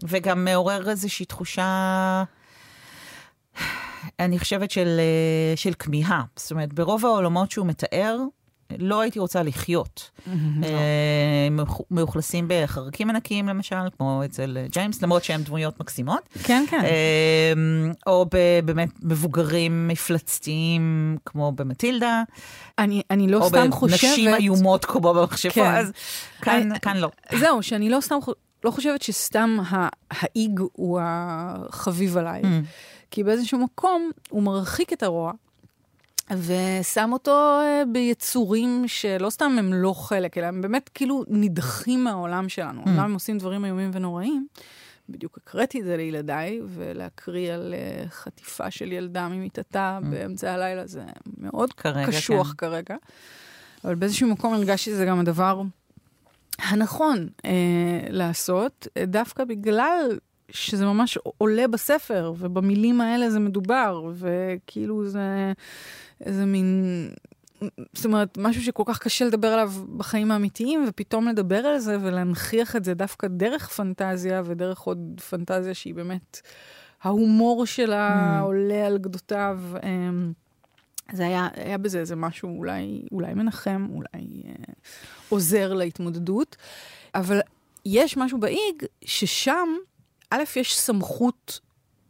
וגם 0.09 0.45
מעורר 0.45 0.91
איזושהי 0.91 1.27
תחושה... 1.27 2.25
אני 4.21 4.39
חושבת 4.39 4.71
של, 4.71 5.01
אה, 5.01 5.57
של 5.57 5.73
כמיהה. 5.79 6.23
זאת 6.37 6.51
אומרת, 6.51 6.73
ברוב 6.73 7.05
העולמות 7.05 7.51
שהוא 7.51 7.67
מתאר, 7.67 8.19
לא 8.79 9.01
הייתי 9.01 9.19
רוצה 9.19 9.43
לחיות. 9.43 10.11
אה, 10.65 11.49
מאוכלסים 11.91 12.45
בחרקים 12.49 13.11
ענקיים 13.11 13.49
למשל, 13.49 13.77
כמו 13.97 14.23
אצל 14.25 14.59
ג'יימס, 14.71 15.03
למרות 15.03 15.25
שהם 15.25 15.43
דמויות 15.43 15.81
מקסימות. 15.81 16.29
כן, 16.43 16.65
כן. 16.71 16.81
אה, 16.85 17.53
או 18.07 18.27
באמת 18.65 18.89
מבוגרים 19.03 19.89
מפלצתיים, 19.89 21.17
כמו 21.25 21.53
במטילדה. 21.53 22.23
אני, 22.79 23.03
לא 23.29 23.45
סתם 23.49 23.73
חושבת... 23.73 24.05
או 24.05 24.09
בנשים 24.09 24.35
איומות 24.35 24.85
כמו 24.85 25.15
במכשפה, 25.15 25.55
כן. 25.55 25.75
אז 25.75 25.93
כאן, 26.43 26.69
כאן 26.83 26.97
לא. 26.97 27.11
זהו, 27.39 27.63
שאני 27.63 27.91
לא 27.91 28.01
סתם 28.01 28.17
לא 28.65 28.71
חושבת 28.71 29.03
שסתם 29.03 29.59
האיג 30.11 30.61
הוא 30.73 31.01
החביב 31.03 32.17
עליי. 32.17 32.43
Mm. 32.43 32.47
כי 33.11 33.25
באיזשהו 33.25 33.59
מקום 33.59 34.11
הוא 34.31 34.43
מרחיק 34.43 34.93
את 34.93 35.03
הרוע. 35.03 35.33
ושם 36.31 37.11
אותו 37.13 37.31
אה, 37.61 37.83
ביצורים 37.93 38.85
שלא 38.87 39.31
סתם 39.31 39.57
הם 39.59 39.73
לא 39.75 39.93
חלק, 39.93 40.39
אלא 40.39 40.47
הם 40.47 40.61
באמת 40.61 40.91
כאילו 40.95 41.25
נדחים 41.29 42.05
מהעולם 42.05 42.49
שלנו. 42.49 42.83
Mm. 42.85 42.89
הם 42.89 43.15
עושים 43.15 43.39
דברים 43.39 43.65
איומים 43.65 43.91
ונוראים. 43.93 44.47
בדיוק 45.09 45.39
הקראתי 45.39 45.81
את 45.81 45.85
זה 45.85 45.97
לילדיי, 45.97 46.61
ולהקריא 46.67 47.53
על 47.53 47.75
uh, 47.75 48.11
חטיפה 48.11 48.71
של 48.71 48.93
ילדה 48.93 49.29
ממיטתה 49.29 49.99
mm. 50.03 50.07
באמצע 50.07 50.53
הלילה 50.53 50.87
זה 50.87 51.03
מאוד 51.39 51.73
כרגע, 51.73 52.07
קשוח 52.07 52.49
כן. 52.49 52.55
כרגע. 52.57 52.97
אבל 53.85 53.95
באיזשהו 53.95 54.29
מקום 54.29 54.55
הרגשתי 54.55 54.91
שזה 54.91 55.05
גם 55.05 55.21
הדבר 55.21 55.63
הנכון 56.59 57.29
uh, 57.37 57.47
לעשות, 58.09 58.87
דווקא 59.07 59.45
בגלל 59.45 60.19
שזה 60.51 60.87
ממש 60.87 61.19
עולה 61.39 61.69
בספר, 61.69 62.33
ובמילים 62.39 63.01
האלה 63.01 63.31
זה 63.31 63.41
מדובר, 63.41 64.11
וכאילו 64.15 65.07
זה 65.07 65.53
איזה 66.25 66.47
מין... 66.47 66.85
זאת 67.95 68.05
אומרת, 68.05 68.39
משהו 68.39 68.63
שכל 68.63 68.83
כך 68.87 68.99
קשה 68.99 69.25
לדבר 69.25 69.49
עליו 69.49 69.73
בחיים 69.97 70.31
האמיתיים, 70.31 70.85
ופתאום 70.89 71.29
לדבר 71.29 71.57
על 71.57 71.79
זה 71.79 71.97
ולהנכיח 72.01 72.77
את 72.77 72.85
זה 72.85 72.95
דווקא 72.95 73.29
דרך 73.29 73.69
פנטזיה, 73.69 74.43
ודרך 74.45 74.81
עוד 74.81 75.21
פנטזיה 75.31 75.75
שהיא 75.75 75.95
באמת 75.95 76.41
ההומור 77.03 77.67
שלה 77.67 78.39
mm. 78.41 78.43
עולה 78.43 78.87
על 78.87 78.99
גדותיו. 78.99 79.61
אמ, 79.83 80.33
זה 81.13 81.27
היה, 81.27 81.49
היה 81.55 81.79
בזה 81.79 81.99
איזה 81.99 82.17
משהו 82.17 82.59
אולי, 82.59 83.03
אולי 83.13 83.35
מנחם, 83.35 83.87
אולי 83.91 84.43
אה, 84.47 84.53
עוזר 85.29 85.75
להתמודדות, 85.75 86.57
אבל 87.15 87.41
יש 87.87 88.17
משהו 88.17 88.39
באיג 88.39 88.85
ששם, 89.05 89.69
א', 90.31 90.43
יש 90.57 90.79
סמכות 90.79 91.61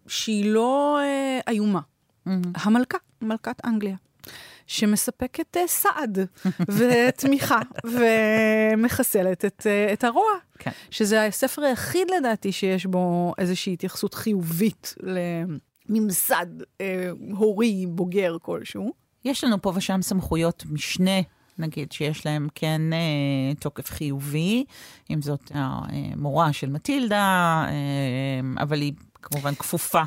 שהיא 0.07 0.51
לא 0.51 0.99
אה, 1.01 1.41
איומה. 1.49 1.81
Mm-hmm. 1.81 2.31
המלכה, 2.55 2.99
מלכת 3.23 3.65
אנגליה. 3.65 3.97
שמספקת 4.67 5.57
uh, 5.57 5.61
סעד 5.67 6.19
ותמיכה 6.77 7.61
ומחסלת 7.85 9.45
את, 9.45 9.67
uh, 9.67 9.93
את 9.93 10.05
הרוע. 10.05 10.33
כן. 10.59 10.71
שזה 10.91 11.25
הספר 11.25 11.63
היחיד 11.63 12.11
לדעתי 12.19 12.53
שיש 12.53 12.87
בו 12.87 13.35
איזושהי 13.39 13.73
התייחסות 13.73 14.15
חיובית 14.15 14.95
לממסד 15.89 16.47
uh, 16.63 16.83
הורי 17.37 17.87
בוגר 17.89 18.37
כלשהו. 18.43 18.93
יש 19.25 19.45
לנו 19.45 19.63
פה 19.63 19.73
ושם 19.77 20.03
סמכויות 20.03 20.65
משנה 20.71 21.21
נגיד, 21.59 21.93
שיש 21.93 22.27
להם 22.27 22.49
כן 22.55 22.81
אה, 22.93 23.55
תוקף 23.61 23.91
חיובי, 23.91 24.65
אם 25.11 25.23
זאת 25.23 25.53
המורה 25.55 26.53
של 26.53 26.71
מטילדה, 26.71 27.65
אה, 27.69 28.63
אבל 28.63 28.81
היא 28.81 28.93
כמובן 29.23 29.55
כפופה 29.55 30.03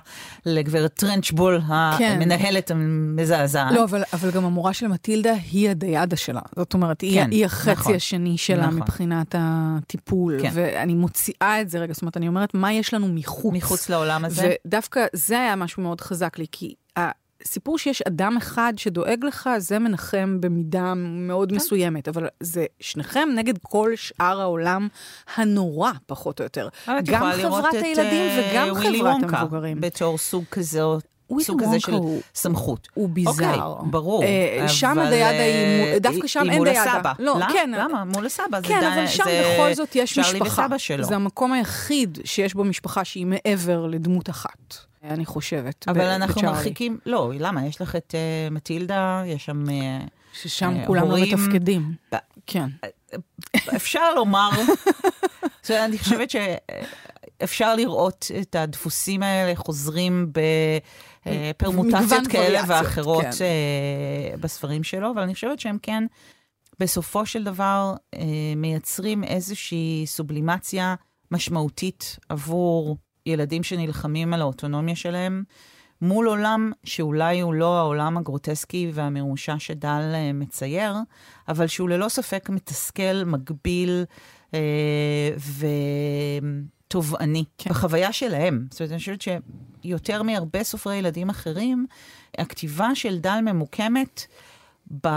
לגברת 0.46 0.94
טרנצ'בול, 0.94 1.62
כן. 1.98 2.20
המנהלת 2.22 2.72
המזעזעת. 2.72 3.72
לא, 3.72 3.84
אבל, 3.84 4.04
אבל 4.14 4.32
גם 4.32 4.46
המורה 4.46 4.74
של 4.74 4.88
מטילדה 4.88 5.34
היא 5.52 5.70
הדיאדה 5.70 6.16
שלה. 6.16 6.42
זאת 6.56 6.74
אומרת, 6.74 7.00
כן, 7.00 7.06
היא, 7.08 7.22
היא 7.22 7.46
החצי 7.46 7.72
נכון, 7.72 7.96
השני 7.96 8.38
שלה 8.38 8.68
נכון. 8.68 8.76
מבחינת 8.76 9.36
הטיפול. 9.38 10.38
כן. 10.42 10.50
ואני 10.54 10.94
מוציאה 10.94 11.62
את 11.62 11.70
זה 11.70 11.80
רגע, 11.80 11.94
זאת 11.94 12.02
אומרת, 12.02 12.18
אני 12.18 12.28
אומרת, 12.28 12.54
מה 12.54 12.74
יש 12.74 12.94
לנו 12.94 13.08
מחוץ? 13.08 13.54
מחוץ 13.56 13.90
לעולם 13.90 14.26
הזה. 14.26 14.54
ודווקא 14.66 15.06
זה 15.14 15.40
היה 15.40 15.56
משהו 15.56 15.84
מאוד 15.84 16.02
חזק 16.02 16.40
לי, 16.40 16.46
כי 16.52 16.74
סיפור 17.46 17.78
שיש 17.78 18.02
אדם 18.02 18.38
אחד 18.38 18.74
שדואג 18.78 19.26
לך, 19.26 19.50
זה 19.58 19.80
מנחם 19.80 20.38
במידה 20.40 20.94
מאוד 20.96 21.50
כן. 21.50 21.56
מסוימת, 21.56 22.08
אבל 22.08 22.28
זה 22.40 22.66
שניכם 22.80 23.30
נגד 23.36 23.54
כל 23.62 23.92
שאר 23.96 24.42
העולם 24.42 24.88
הנורא, 25.36 25.92
פחות 26.06 26.40
או 26.40 26.44
יותר. 26.44 26.68
גם 27.04 27.32
חברת 27.42 27.74
הילדים 27.74 28.28
את, 28.28 28.52
וגם 28.52 28.70
uh, 28.70 28.76
חברת 28.76 29.24
המבוגרים. 29.24 29.82
בתור 29.82 30.18
סוג 30.18 30.44
כזה. 30.52 30.82
סוג 31.40 31.64
כזה 31.64 31.80
של 31.80 31.94
הוא, 31.94 32.22
סמכות. 32.36 32.88
הוא 32.94 33.10
ביזאר. 33.10 33.64
אוקיי, 33.64 33.90
ברור. 33.92 34.24
אה, 34.24 34.68
שם 34.68 35.00
הדיאדה 35.00 35.44
היא, 35.44 35.94
אה, 35.94 36.00
דווקא 36.00 36.28
שם 36.28 36.40
אין 36.40 36.64
דיאדה. 36.64 36.82
היא 36.82 36.90
מול 36.90 36.98
הסבא. 36.98 37.14
לא, 37.20 37.36
למה? 37.36 37.54
כן. 37.54 37.72
למה? 37.78 38.04
מול 38.06 38.26
הסבא. 38.26 38.62
כן, 38.64 38.92
אבל 38.94 39.08
שם 39.08 39.24
בכל 39.24 39.74
זאת 39.74 39.96
יש 39.96 40.20
משפחה. 40.20 40.68
זה 41.02 41.16
המקום 41.16 41.54
היחיד 41.54 42.20
שיש 42.26 42.54
בו 42.54 42.64
משפחה 42.64 43.06
שהיא 43.06 43.26
מעבר 43.26 43.86
לדמות 43.86 44.30
אחת. 44.30 44.91
אני 45.04 45.26
חושבת. 45.26 45.86
אבל 45.88 46.02
אנחנו 46.02 46.42
מרחיקים, 46.42 47.00
לא, 47.06 47.32
למה? 47.40 47.66
יש 47.66 47.82
לך 47.82 47.96
את 47.96 48.16
uh, 48.16 48.54
מטילדה, 48.54 49.24
יש 49.26 49.46
שם 49.46 49.64
uh, 49.66 49.72
ששם 50.34 50.74
uh, 50.84 50.88
כולם 50.88 51.12
לא 51.12 51.18
מתפקדים. 51.22 51.96
ב- 52.14 52.18
כן. 52.46 52.70
אפשר 53.76 54.14
לומר, 54.16 54.50
אני 55.70 55.98
חושבת 55.98 56.30
שאפשר 56.30 57.76
לראות 57.76 58.32
את 58.42 58.56
הדפוסים 58.56 59.24
האלה 59.24 59.56
חוזרים 59.56 60.32
בפרמוטציות 61.26 62.28
כאלה 62.28 62.62
ואחרות 62.68 63.26
כן. 63.26 63.46
בספרים 64.40 64.84
שלו, 64.84 65.12
אבל 65.12 65.22
אני 65.22 65.34
חושבת 65.34 65.60
שהם 65.60 65.78
כן, 65.82 66.04
בסופו 66.80 67.26
של 67.26 67.44
דבר, 67.44 67.94
מייצרים 68.56 69.24
איזושהי 69.24 70.04
סובלימציה 70.08 70.96
משמעותית 71.32 72.18
עבור 72.30 72.98
ילדים 73.26 73.64
שנלחמים 73.64 74.34
על 74.34 74.42
האוטונומיה 74.42 74.96
שלהם, 74.96 75.44
מול 76.02 76.28
עולם 76.28 76.72
שאולי 76.84 77.42
הוא 77.42 77.54
לא 77.54 77.78
העולם 77.78 78.18
הגרוטסקי 78.18 78.92
והמרושע 78.94 79.56
שדל 79.60 80.12
אה, 80.14 80.34
מצייר, 80.34 80.96
אבל 81.48 81.68
שהוא 81.68 81.90
ללא 81.90 82.10
ספק 82.10 82.50
מתסכל, 82.50 83.24
מגביל 83.26 84.04
אה, 84.54 84.60
ותובעני 86.88 87.44
כן. 87.58 87.70
בחוויה 87.70 88.14
שלהם. 88.14 88.68
זאת 88.72 88.80
אומרת, 88.82 88.92
אני 88.92 89.00
חושבת 89.00 89.22
שיותר 89.84 90.24
מהרבה 90.24 90.64
סופרי 90.64 90.96
ילדים 90.96 91.30
אחרים, 91.30 91.86
הכתיבה 92.38 92.96
של 92.96 93.20
דל 93.20 93.40
ממוקמת 93.46 94.26
ב... 95.04 95.08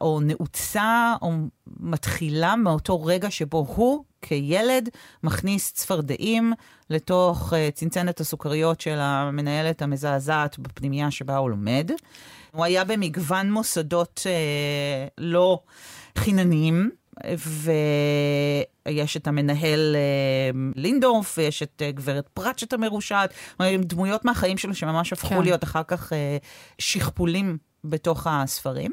או 0.00 0.20
נעוצה 0.20 1.14
או 1.22 1.32
מתחילה 1.80 2.56
מאותו 2.56 3.04
רגע 3.04 3.30
שבו 3.30 3.66
הוא 3.76 4.04
כילד 4.22 4.88
מכניס 5.22 5.72
צפרדעים 5.72 6.52
לתוך 6.90 7.52
uh, 7.52 7.56
צנצנת 7.74 8.20
הסוכריות 8.20 8.80
של 8.80 8.96
המנהלת 8.98 9.82
המזעזעת 9.82 10.58
בפנימייה 10.58 11.10
שבה 11.10 11.36
הוא 11.36 11.50
לומד. 11.50 11.90
הוא 12.52 12.64
היה 12.64 12.84
במגוון 12.84 13.52
מוסדות 13.52 14.20
uh, 14.22 15.10
לא 15.18 15.60
חינניים. 16.18 16.90
ויש 18.86 19.16
את 19.16 19.26
המנהל 19.26 19.96
uh, 19.96 20.56
לינדורף, 20.76 21.38
ויש 21.38 21.62
את 21.62 21.82
uh, 21.88 21.96
גברת 21.96 22.28
פרצ'ט 22.34 22.72
המרושעת, 22.72 23.34
דמויות 23.80 24.24
מהחיים 24.24 24.58
שלו 24.58 24.74
שממש 24.74 25.12
הפכו 25.12 25.28
כן. 25.28 25.42
להיות 25.42 25.64
אחר 25.64 25.82
כך 25.82 26.12
uh, 26.12 26.14
שכפולים 26.78 27.58
בתוך 27.84 28.26
הספרים. 28.30 28.92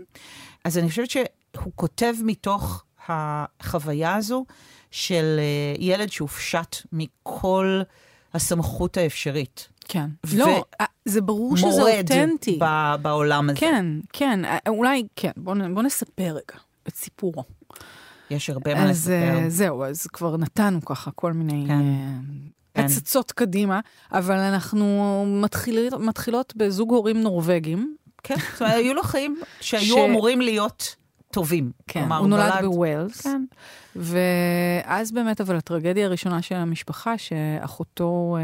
אז 0.63 0.77
אני 0.77 0.89
חושבת 0.89 1.10
שהוא 1.10 1.72
כותב 1.75 2.13
מתוך 2.24 2.84
החוויה 3.08 4.15
הזו 4.15 4.46
של 4.91 5.39
אה, 5.39 5.75
ילד 5.79 6.12
שהופשט 6.12 6.75
מכל 6.91 7.82
הסמכות 8.34 8.98
האפשרית. 8.98 9.67
כן. 9.88 10.10
לא, 10.34 10.63
אה, 10.82 10.86
זה 11.06 11.22
ברור 11.22 11.58
שזה 11.58 12.00
אותנטי. 12.00 12.51
מורד 12.51 13.01
בעולם 13.01 13.50
הזה. 13.50 13.60
כן, 13.60 13.86
כן, 14.13 14.46
אה, 14.46 14.58
אולי, 14.67 15.03
כן, 15.15 15.32
בואו 15.38 15.58
בוא 15.74 15.84
נספר 15.84 16.24
רגע 16.24 16.60
את 16.88 16.96
סיפורו. 16.96 17.44
יש 18.29 18.50
הרבה 18.50 18.74
מה 18.74 18.84
אז, 18.84 18.89
לספר. 18.89 19.46
אז 19.46 19.56
זהו, 19.56 19.84
אז 19.84 20.08
כבר 20.08 20.38
נתנו 20.38 20.86
ככה 20.86 21.12
כל 21.12 21.34
מיני 21.34 21.65
כן. 21.67 21.82
כן. 22.74 22.86
הצצות 22.86 23.32
כן. 23.32 23.46
קדימה, 23.46 23.79
אבל 24.12 24.38
אנחנו 24.38 25.25
מתחיל, 25.41 25.89
מתחילות 26.00 26.53
בזוג 26.56 26.91
הורים 26.91 27.22
נורבגים. 27.22 27.96
כן, 28.27 28.36
זאת 28.53 28.62
אומרת, 28.62 28.75
היו 28.75 28.93
לו 28.93 29.03
חיים 29.03 29.41
שהיו. 29.62 30.05
אמורים 30.05 30.41
להיות 30.41 30.96
טובים. 31.38 31.72
כן, 31.88 32.00
כלומר, 32.00 32.17
הוא 32.17 32.27
נולד 32.27 32.53
בווילס. 32.62 33.22
כן. 33.22 33.46
ואז 33.96 35.12
באמת, 35.12 35.41
אבל 35.41 35.56
הטרגדיה 35.56 36.06
הראשונה 36.06 36.41
של 36.41 36.56
המשפחה, 36.56 37.17
שאחותו 37.17 38.38
אה, 38.39 38.44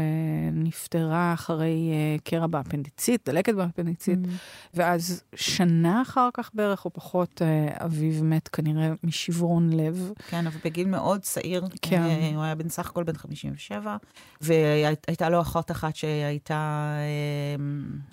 נפטרה 0.52 1.32
אחרי 1.34 1.90
אה, 1.92 2.16
קרע 2.24 2.46
באפנדיצית, 2.46 3.28
דלקת 3.28 3.54
באפנדיצית, 3.54 4.18
mm. 4.24 4.28
ואז 4.74 5.22
שנה 5.34 6.02
אחר 6.02 6.28
כך 6.34 6.50
בערך, 6.54 6.84
או 6.84 6.90
פחות, 6.92 7.42
אה, 7.42 7.84
אביו 7.84 8.24
מת 8.24 8.48
כנראה 8.48 8.92
משברון 9.04 9.72
לב. 9.72 10.12
כן, 10.28 10.46
אבל 10.46 10.58
בגיל 10.64 10.88
מאוד 10.88 11.20
צעיר. 11.20 11.64
כן. 11.82 12.02
אה, 12.02 12.30
הוא 12.34 12.42
היה 12.42 12.54
בן 12.54 12.68
סך 12.68 12.90
הכל 12.90 13.04
בן 13.04 13.16
57, 13.16 13.96
והייתה 14.40 15.28
לו 15.28 15.40
אחות 15.40 15.70
אחת 15.70 15.96
שהייתה, 15.96 16.88
אה, 16.98 17.64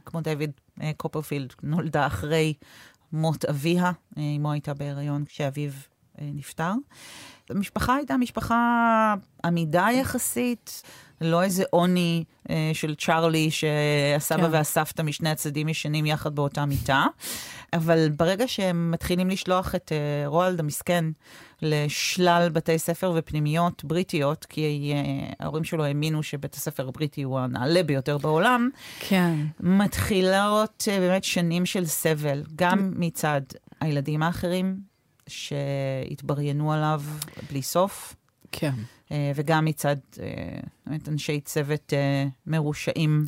כמו 0.05 0.21
דיוויד 0.21 0.51
אה, 0.81 0.91
קופרפילד, 0.97 1.53
נולדה 1.63 2.07
אחרי 2.07 2.53
מות 3.13 3.45
אביה, 3.45 3.91
אה, 4.17 4.23
אמו 4.37 4.51
הייתה 4.51 4.73
בהיריון 4.73 5.25
כשאביו 5.25 5.71
אה, 6.21 6.29
נפטר. 6.33 6.71
המשפחה 7.49 7.95
הייתה 7.95 8.17
משפחה 8.17 9.15
עמידה 9.45 9.87
יחסית, 9.93 10.83
לא 11.21 11.43
איזה 11.43 11.63
עוני 11.69 12.23
אה, 12.49 12.71
של 12.73 12.95
צ'ארלי 12.95 13.51
שהסבא 13.51 14.47
כן. 14.47 14.51
והסבתא 14.51 15.01
משני 15.01 15.29
הצדדים 15.29 15.69
ישנים 15.69 16.05
יחד 16.05 16.35
באותה 16.35 16.65
מיטה. 16.65 17.05
אבל 17.73 18.09
ברגע 18.09 18.47
שהם 18.47 18.91
מתחילים 18.91 19.29
לשלוח 19.29 19.75
את 19.75 19.91
אה, 19.91 20.27
רולד 20.27 20.59
המסכן 20.59 21.05
לשלל 21.61 22.49
בתי 22.53 22.79
ספר 22.79 23.13
ופנימיות 23.15 23.83
בריטיות, 23.83 24.45
כי 24.45 24.93
אה, 24.95 25.33
ההורים 25.39 25.63
שלו 25.63 25.83
האמינו 25.83 26.23
שבית 26.23 26.53
הספר 26.53 26.87
הבריטי 26.87 27.23
הוא 27.23 27.39
הנעלה 27.39 27.83
ביותר 27.83 28.17
בעולם, 28.17 28.69
כן. 28.99 29.35
מתחילות 29.59 30.87
אה, 30.91 30.99
באמת 30.99 31.23
שנים 31.23 31.65
של 31.65 31.85
סבל, 31.85 32.43
גם 32.55 32.93
מצד 32.95 33.41
הילדים 33.81 34.23
האחרים, 34.23 34.79
שהתבריינו 35.27 36.73
עליו 36.73 37.01
בלי 37.49 37.61
סוף. 37.61 38.15
כן. 38.51 38.73
אה, 39.11 39.31
וגם 39.35 39.65
מצד 39.65 39.95
באמת 40.85 41.09
אנשי 41.09 41.41
צוות 41.41 41.93
מרושעים. 42.47 43.25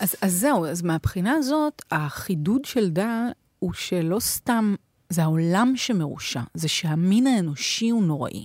אז, 0.00 0.16
אז 0.22 0.32
זהו, 0.32 0.66
אז 0.66 0.82
מהבחינה 0.82 1.32
הזאת, 1.32 1.82
החידוד 1.90 2.64
של 2.64 2.90
דל 2.90 3.28
הוא 3.58 3.72
שלא 3.72 4.20
סתם, 4.20 4.74
זה 5.08 5.22
העולם 5.22 5.72
שמרושע, 5.76 6.42
זה 6.54 6.68
שהמין 6.68 7.26
האנושי 7.26 7.90
הוא 7.90 8.02
נוראי. 8.02 8.44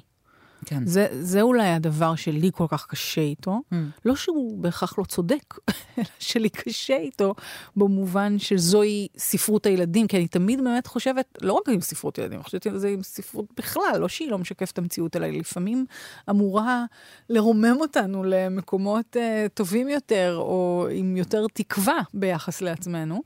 כן. 0.70 0.86
זה, 0.86 1.08
זה 1.22 1.42
אולי 1.42 1.68
הדבר 1.68 2.16
שלי 2.16 2.52
כל 2.54 2.66
כך 2.68 2.86
קשה 2.88 3.22
איתו. 3.22 3.60
Mm. 3.74 3.76
לא 4.06 4.16
שהוא 4.16 4.58
בהכרח 4.58 4.98
לא 4.98 5.04
צודק, 5.04 5.54
אלא 5.98 6.06
שלי 6.20 6.50
קשה 6.50 6.98
איתו 6.98 7.36
במובן 7.76 8.40
שזוהי 8.40 9.08
ספרות 9.18 9.66
הילדים, 9.66 10.08
כי 10.08 10.18
אני 10.18 10.28
תמיד 10.28 10.64
באמת 10.64 10.88
חושבת, 10.88 11.38
לא 11.42 11.54
רק 11.54 11.70
עם 11.70 11.82
ספרות 11.82 12.18
ילדים, 12.18 12.38
אני 12.38 12.44
חושבת 12.44 12.68
על 12.68 12.78
זה 12.78 12.88
עם 12.88 13.04
ספרות 13.04 13.46
בכלל, 13.58 13.98
לא 14.00 14.08
שהיא 14.08 14.32
לא 14.32 14.38
משקפת 14.38 14.74
את 14.74 14.78
המציאות, 14.78 15.16
אלא 15.16 15.26
היא 15.26 15.40
לפעמים 15.40 15.86
אמורה 16.30 16.86
לרומם 17.30 17.78
אותנו 17.80 18.24
למקומות 18.24 19.16
uh, 19.16 19.50
טובים 19.54 19.90
יותר, 19.90 20.36
או 20.38 20.88
עם 20.92 21.18
יותר 21.18 21.46
תקווה 21.54 22.00
ביחס 22.14 22.62
לעצמנו. 22.62 23.22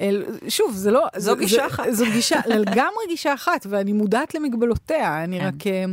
אל, 0.00 0.24
שוב, 0.48 0.74
זה 0.74 0.90
לא... 0.90 1.06
זו 1.16 1.34
זה, 1.34 1.40
גישה 1.40 1.56
זה, 1.56 1.66
אחת. 1.66 1.84
זו 1.90 2.04
גישה, 2.12 2.40
לגמרי 2.46 3.04
גישה 3.08 3.34
אחת, 3.34 3.66
ואני 3.68 3.92
מודעת 3.92 4.34
למגבלותיה, 4.34 5.24
אני 5.24 5.40
כן. 5.40 5.46
רק... 5.46 5.66
אה, 5.66 5.84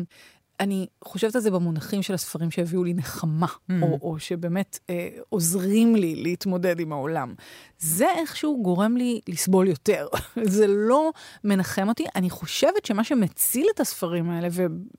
אני 0.62 0.88
חושבת 1.04 1.36
על 1.36 1.42
זה 1.42 1.52
במונחים 1.52 2.02
של 2.02 2.14
הספרים 2.14 2.52
שהביאו 2.52 2.84
לי 2.84 2.94
נחמה, 2.94 3.48
Mm. 3.48 3.74
או, 3.82 4.00
או 4.02 4.20
שבאמת 4.20 4.80
אה, 4.90 5.10
עוזרים 5.30 5.96
לי 5.96 6.16
להתמודד 6.16 6.80
עם 6.80 6.92
העולם. 6.94 7.34
זה 7.80 8.06
איכשהו 8.18 8.64
גורם 8.64 8.98
לי 8.98 9.22
לסבול 9.30 9.68
יותר. 9.68 10.08
זה 10.44 10.66
לא 10.68 11.12
מנחם 11.44 11.90
אותי. 11.90 12.06
אני 12.16 12.30
חושבת 12.30 12.86
שמה 12.86 13.04
שמציל 13.04 13.68
את 13.76 13.80
הספרים 13.80 14.30
האלה, 14.30 14.48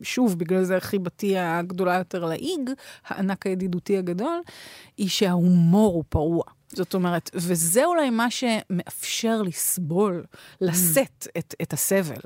ושוב, 0.00 0.38
בגלל 0.38 0.64
זה 0.64 0.80
חיבתי 0.80 1.38
הגדולה 1.38 1.98
יותר 1.98 2.24
לאיג, 2.24 2.70
הענק 3.06 3.46
הידידותי 3.46 3.98
הגדול, 3.98 4.40
היא 4.96 5.08
שההומור 5.08 5.94
הוא 5.94 6.04
פרוע. 6.08 6.44
זאת 6.74 6.94
אומרת, 6.94 7.30
וזה 7.34 7.84
אולי 7.84 8.10
מה 8.10 8.30
שמאפשר 8.30 9.42
לסבול, 9.42 10.24
לשאת 10.60 11.26
את, 11.38 11.54
את 11.62 11.72
הסבל, 11.72 12.16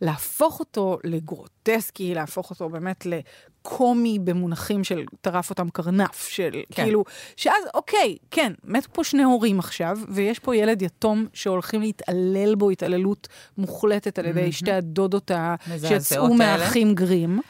להפוך 0.00 0.60
אותו 0.60 0.98
לגרוטסקי, 1.04 2.14
להפוך 2.14 2.50
אותו 2.50 2.68
באמת 2.68 3.06
לקומי 3.06 4.18
במונחים 4.18 4.84
של 4.84 5.04
טרף 5.20 5.50
אותם 5.50 5.70
קרנף, 5.70 6.28
של 6.28 6.50
כן. 6.72 6.82
כאילו, 6.82 7.04
שאז, 7.36 7.64
אוקיי, 7.74 8.16
כן, 8.30 8.52
מתו 8.64 8.88
פה 8.92 9.04
שני 9.04 9.22
הורים 9.22 9.58
עכשיו, 9.58 9.98
ויש 10.08 10.38
פה 10.38 10.56
ילד 10.56 10.82
יתום 10.82 11.26
שהולכים 11.32 11.80
להתעלל 11.80 12.54
בו 12.54 12.70
התעללות 12.70 13.28
מוחלטת 13.58 14.18
על 14.18 14.24
ידי 14.26 14.52
שתי 14.52 14.72
הדודות 14.72 15.30
ה- 15.30 15.54
שיצאו. 15.88 16.34
מהאחים 16.34 16.94
גרים. 16.94 17.40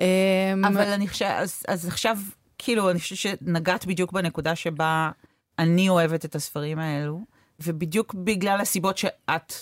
אמ, 0.00 0.64
אבל 0.64 0.88
אני 0.88 1.08
חושבת, 1.08 1.30
אז, 1.30 1.62
אז 1.68 1.88
עכשיו, 1.88 2.18
כאילו, 2.58 2.90
אני 2.90 3.00
חושבת 3.00 3.18
שנגעת 3.18 3.86
בדיוק 3.86 4.12
בנקודה 4.12 4.56
שבה 4.56 5.10
אני 5.58 5.88
אוהבת 5.88 6.24
את 6.24 6.34
הספרים 6.34 6.78
האלו, 6.78 7.20
ובדיוק 7.60 8.14
בגלל 8.14 8.60
הסיבות 8.60 8.98
שאת 8.98 9.52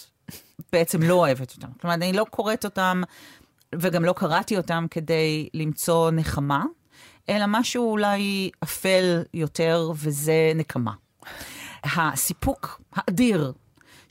בעצם 0.73 1.03
לא 1.03 1.15
אוהבת 1.15 1.55
אותם. 1.55 1.69
כלומר, 1.81 1.95
אני 1.95 2.13
לא 2.13 2.27
קוראת 2.31 2.65
אותם, 2.65 3.03
וגם 3.75 4.05
לא 4.05 4.13
קראתי 4.13 4.57
אותם 4.57 4.87
כדי 4.91 5.49
למצוא 5.55 6.11
נחמה, 6.11 6.65
אלא 7.29 7.45
משהו 7.49 7.91
אולי 7.91 8.51
אפל 8.63 9.23
יותר, 9.35 9.91
וזה 9.95 10.53
נקמה. 10.55 10.93
הסיפוק 11.85 12.81
האדיר, 12.93 13.53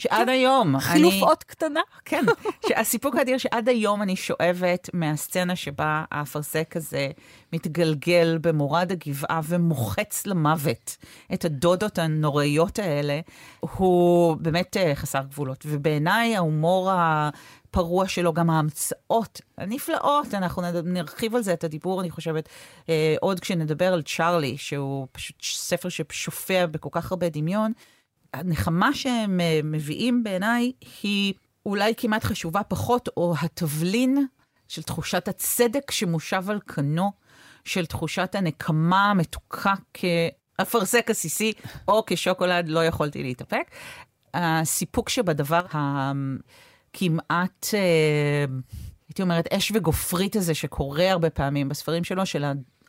שעד 0.02 0.30
היום 0.30 0.80
חילוף. 0.80 1.14
אות 1.22 1.44
קטנה. 1.44 1.82
כן, 2.06 2.26
שהסיפוק 2.68 3.16
האדיר 3.16 3.38
שעד 3.38 3.70
היום 3.70 4.02
אני 4.02 4.16
שואבת 4.16 4.90
מהסצנה 4.94 5.56
שבה 5.56 6.04
האפרסק 6.12 6.74
הזה 6.76 7.10
מתגלגל 7.54 8.38
במורד 8.42 8.92
הגבעה 8.92 9.42
ומוחץ 9.44 10.28
למוות 10.28 10.98
את 11.34 11.46
הדודות 11.46 12.00
הנוראיות 12.00 12.80
האלה, 12.80 13.20
הוא 13.60 14.36
באמת 14.36 14.78
אה, 14.78 14.96
חסר 14.96 15.22
גבולות. 15.30 15.66
ובעיניי 15.68 16.36
ההומור 16.36 16.92
הפרוע 16.94 18.08
שלו, 18.08 18.34
גם 18.34 18.50
ההמצאות 18.50 19.42
הנפלאות, 19.58 20.34
אנחנו 20.34 20.62
נרחיב 20.84 21.36
על 21.36 21.42
זה 21.42 21.54
את 21.54 21.64
הדיבור, 21.64 22.02
אני 22.02 22.10
חושבת, 22.10 22.50
אה, 22.90 23.16
עוד 23.20 23.40
כשנדבר 23.40 23.94
על 23.94 24.02
צ'ארלי, 24.02 24.58
שהוא 24.58 25.08
פשוט 25.12 25.36
ספר 25.44 25.90
ששופע 25.90 26.66
בכל 26.66 26.90
כך 26.92 27.12
הרבה 27.12 27.30
דמיון. 27.30 27.72
הנחמה 28.34 28.94
שהם 28.94 29.40
אה, 29.40 29.60
מביאים 29.64 30.24
בעיניי 30.24 30.72
היא 31.04 31.34
אולי 31.66 31.94
כמעט 31.98 32.24
חשובה 32.24 32.64
פחות, 32.64 33.10
או 33.18 33.34
התבלין 33.42 34.26
של 34.68 34.84
תחושת 34.84 35.28
הצדק 35.28 35.92
שמושב 35.92 36.50
על 36.50 36.60
כנו, 36.68 37.12
של 37.66 37.86
תחושת 37.86 38.36
הנקמה 38.36 39.10
המתוקה 39.10 39.74
כאפרסק 39.94 41.10
עסיסי, 41.10 41.54
או 41.88 42.04
כשוקולד, 42.08 42.68
לא 42.68 42.86
יכולתי 42.86 43.24
להתאפק. 43.24 43.72
הסיפוק 44.34 45.10
שבדבר 45.10 45.62
הכמעט, 45.72 47.68
אה, 47.74 48.46
הייתי 49.10 49.22
אומרת, 49.22 49.54
אש 49.54 49.72
וגופרית 49.76 50.36
הזה 50.36 50.54
שקורה 50.54 51.12
הרבה 51.12 51.30
פעמים 51.30 51.70
בספרים 51.70 52.04
שלו, 52.04 52.26
של 52.26 52.46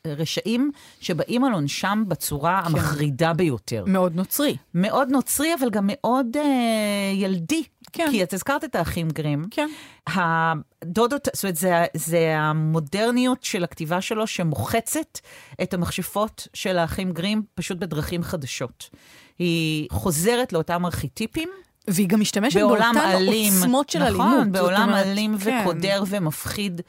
הרשעים 0.07 0.71
שבאים 1.01 1.45
על 1.45 1.53
עונשם 1.53 2.05
בצורה 2.09 2.61
המחרידה 2.65 3.33
ביותר. 3.33 3.85
מאוד 3.87 4.15
נוצרי. 4.15 4.57
מאוד 4.75 5.09
נוצרי, 5.09 5.55
אבל 5.61 5.71
גם 5.71 5.85
מאוד 5.93 6.37
אה, 6.37 7.13
ילדי. 7.15 7.63
כן. 7.93 8.09
כי 8.11 8.23
את 8.23 8.33
הזכרת 8.33 8.65
את 8.65 8.75
האחים 8.75 9.09
גרים. 9.09 9.45
כן. 9.51 9.69
הדודות, 10.07 11.29
זאת 11.33 11.45
אומרת, 11.45 11.57
זה, 11.57 11.85
זה 11.95 12.35
המודרניות 12.39 13.45
של 13.45 13.65
הכתיבה 13.65 14.01
שלו 14.01 14.27
שמוחצת 14.27 15.19
את 15.63 15.75
המכשפות 15.75 16.49
של 16.55 16.79
האחים 16.79 17.13
גרים 17.13 17.43
פשוט 17.55 17.79
בדרכים 17.79 18.23
חדשות. 18.23 18.91
היא 19.39 19.89
חוזרת 19.91 20.53
לאותם 20.53 20.87
ארכיטיפים. 20.87 21.49
והיא 21.89 22.09
גם 22.09 22.21
משתמשת 22.21 22.61
באותן. 22.61 22.93
עוצמות 23.27 23.91
של 23.91 23.99
נכון, 23.99 24.27
אלימות. 24.27 24.45
זאת 24.45 24.53
בעולם 24.53 24.89
אומרת, 24.89 25.07
אלים 25.07 25.39
כן. 25.39 25.61
וקודר 25.63 26.03
ומפחיד, 26.09 26.81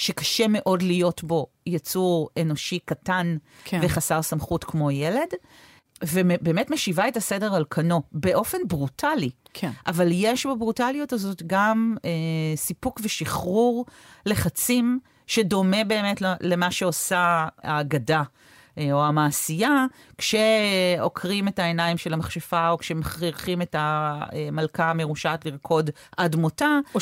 שקשה 0.00 0.44
מאוד 0.48 0.82
להיות 0.82 1.24
בו 1.24 1.46
יצור 1.66 2.28
אנושי 2.40 2.78
קטן 2.78 3.36
כן. 3.64 3.80
וחסר 3.82 4.22
סמכות 4.22 4.64
כמו 4.64 4.90
ילד, 4.90 5.28
ובאמת 6.04 6.70
משיבה 6.70 7.08
את 7.08 7.16
הסדר 7.16 7.54
על 7.54 7.64
כנו, 7.70 8.02
באופן 8.12 8.58
ברוטלי. 8.68 9.30
כן. 9.54 9.70
אבל 9.86 10.08
יש 10.10 10.46
בברוטליות 10.46 11.12
הזאת 11.12 11.42
גם 11.46 11.96
אה, 12.04 12.10
סיפוק 12.56 13.00
ושחרור 13.02 13.86
לחצים, 14.26 14.98
שדומה 15.26 15.84
באמת 15.84 16.22
למה 16.40 16.70
שעושה 16.70 17.46
האגדה. 17.62 18.22
אה, 18.78 18.92
או 18.92 19.04
המעשייה, 19.04 19.86
כשעוקרים 20.18 21.48
את 21.48 21.58
העיניים 21.58 21.96
של 21.98 22.12
המכשפה, 22.12 22.68
או 22.68 22.78
כשמכריחים 22.78 23.62
את 23.62 23.76
המלכה 23.78 24.90
המרושעת 24.90 25.46
לרקוד 25.46 25.90
עד 26.16 26.36
מותה, 26.36 26.78
או 26.94 27.00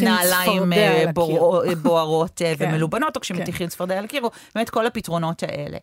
בנעליים 0.00 0.72
אה. 0.72 1.12
בור- 1.14 1.64
אה, 1.64 1.74
בוערות 1.74 2.32
כן. 2.58 2.68
ומלובנות, 2.68 3.16
או 3.16 3.20
כשמטיחים 3.20 3.68
צפרדע 3.68 3.98
על 3.98 4.04
הקיר, 4.04 4.22
או 4.22 4.30
באמת 4.54 4.70
כל 4.70 4.86
הפתרונות 4.86 5.42
האלה. 5.42 5.78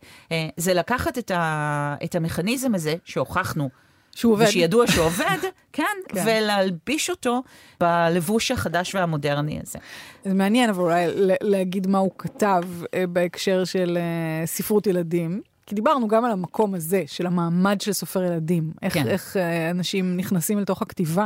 זה 0.57 0.73
לקחת 0.73 1.17
את, 1.17 1.31
ה, 1.31 1.95
את 2.03 2.15
המכניזם 2.15 2.75
הזה, 2.75 2.95
שהוכחנו, 3.05 3.69
שהוא 4.15 4.33
עובד. 4.33 4.45
ושידוע 4.47 4.87
שעובד, 4.87 5.37
כן, 5.73 5.83
כן. 6.07 6.23
ולהלביש 6.25 7.09
אותו 7.09 7.43
בלבוש 7.79 8.51
החדש 8.51 8.95
והמודרני 8.95 9.59
הזה. 9.63 9.79
זה 10.25 10.33
מעניין, 10.33 10.69
אבל 10.69 10.83
אולי 10.83 11.07
להגיד 11.41 11.87
מה 11.87 11.97
הוא 11.97 12.11
כתב 12.17 12.63
אה, 12.93 13.07
בהקשר 13.07 13.63
של 13.63 13.97
אה, 13.97 14.45
ספרות 14.45 14.87
ילדים. 14.87 15.41
כי 15.65 15.75
דיברנו 15.75 16.07
גם 16.07 16.25
על 16.25 16.31
המקום 16.31 16.75
הזה, 16.75 17.03
של 17.07 17.27
המעמד 17.27 17.81
של 17.81 17.93
סופר 17.93 18.23
ילדים, 18.23 18.71
איך, 18.81 18.93
כן. 18.93 19.07
איך 19.07 19.37
אה, 19.37 19.69
אנשים 19.69 20.17
נכנסים 20.17 20.59
לתוך 20.59 20.81
הכתיבה. 20.81 21.25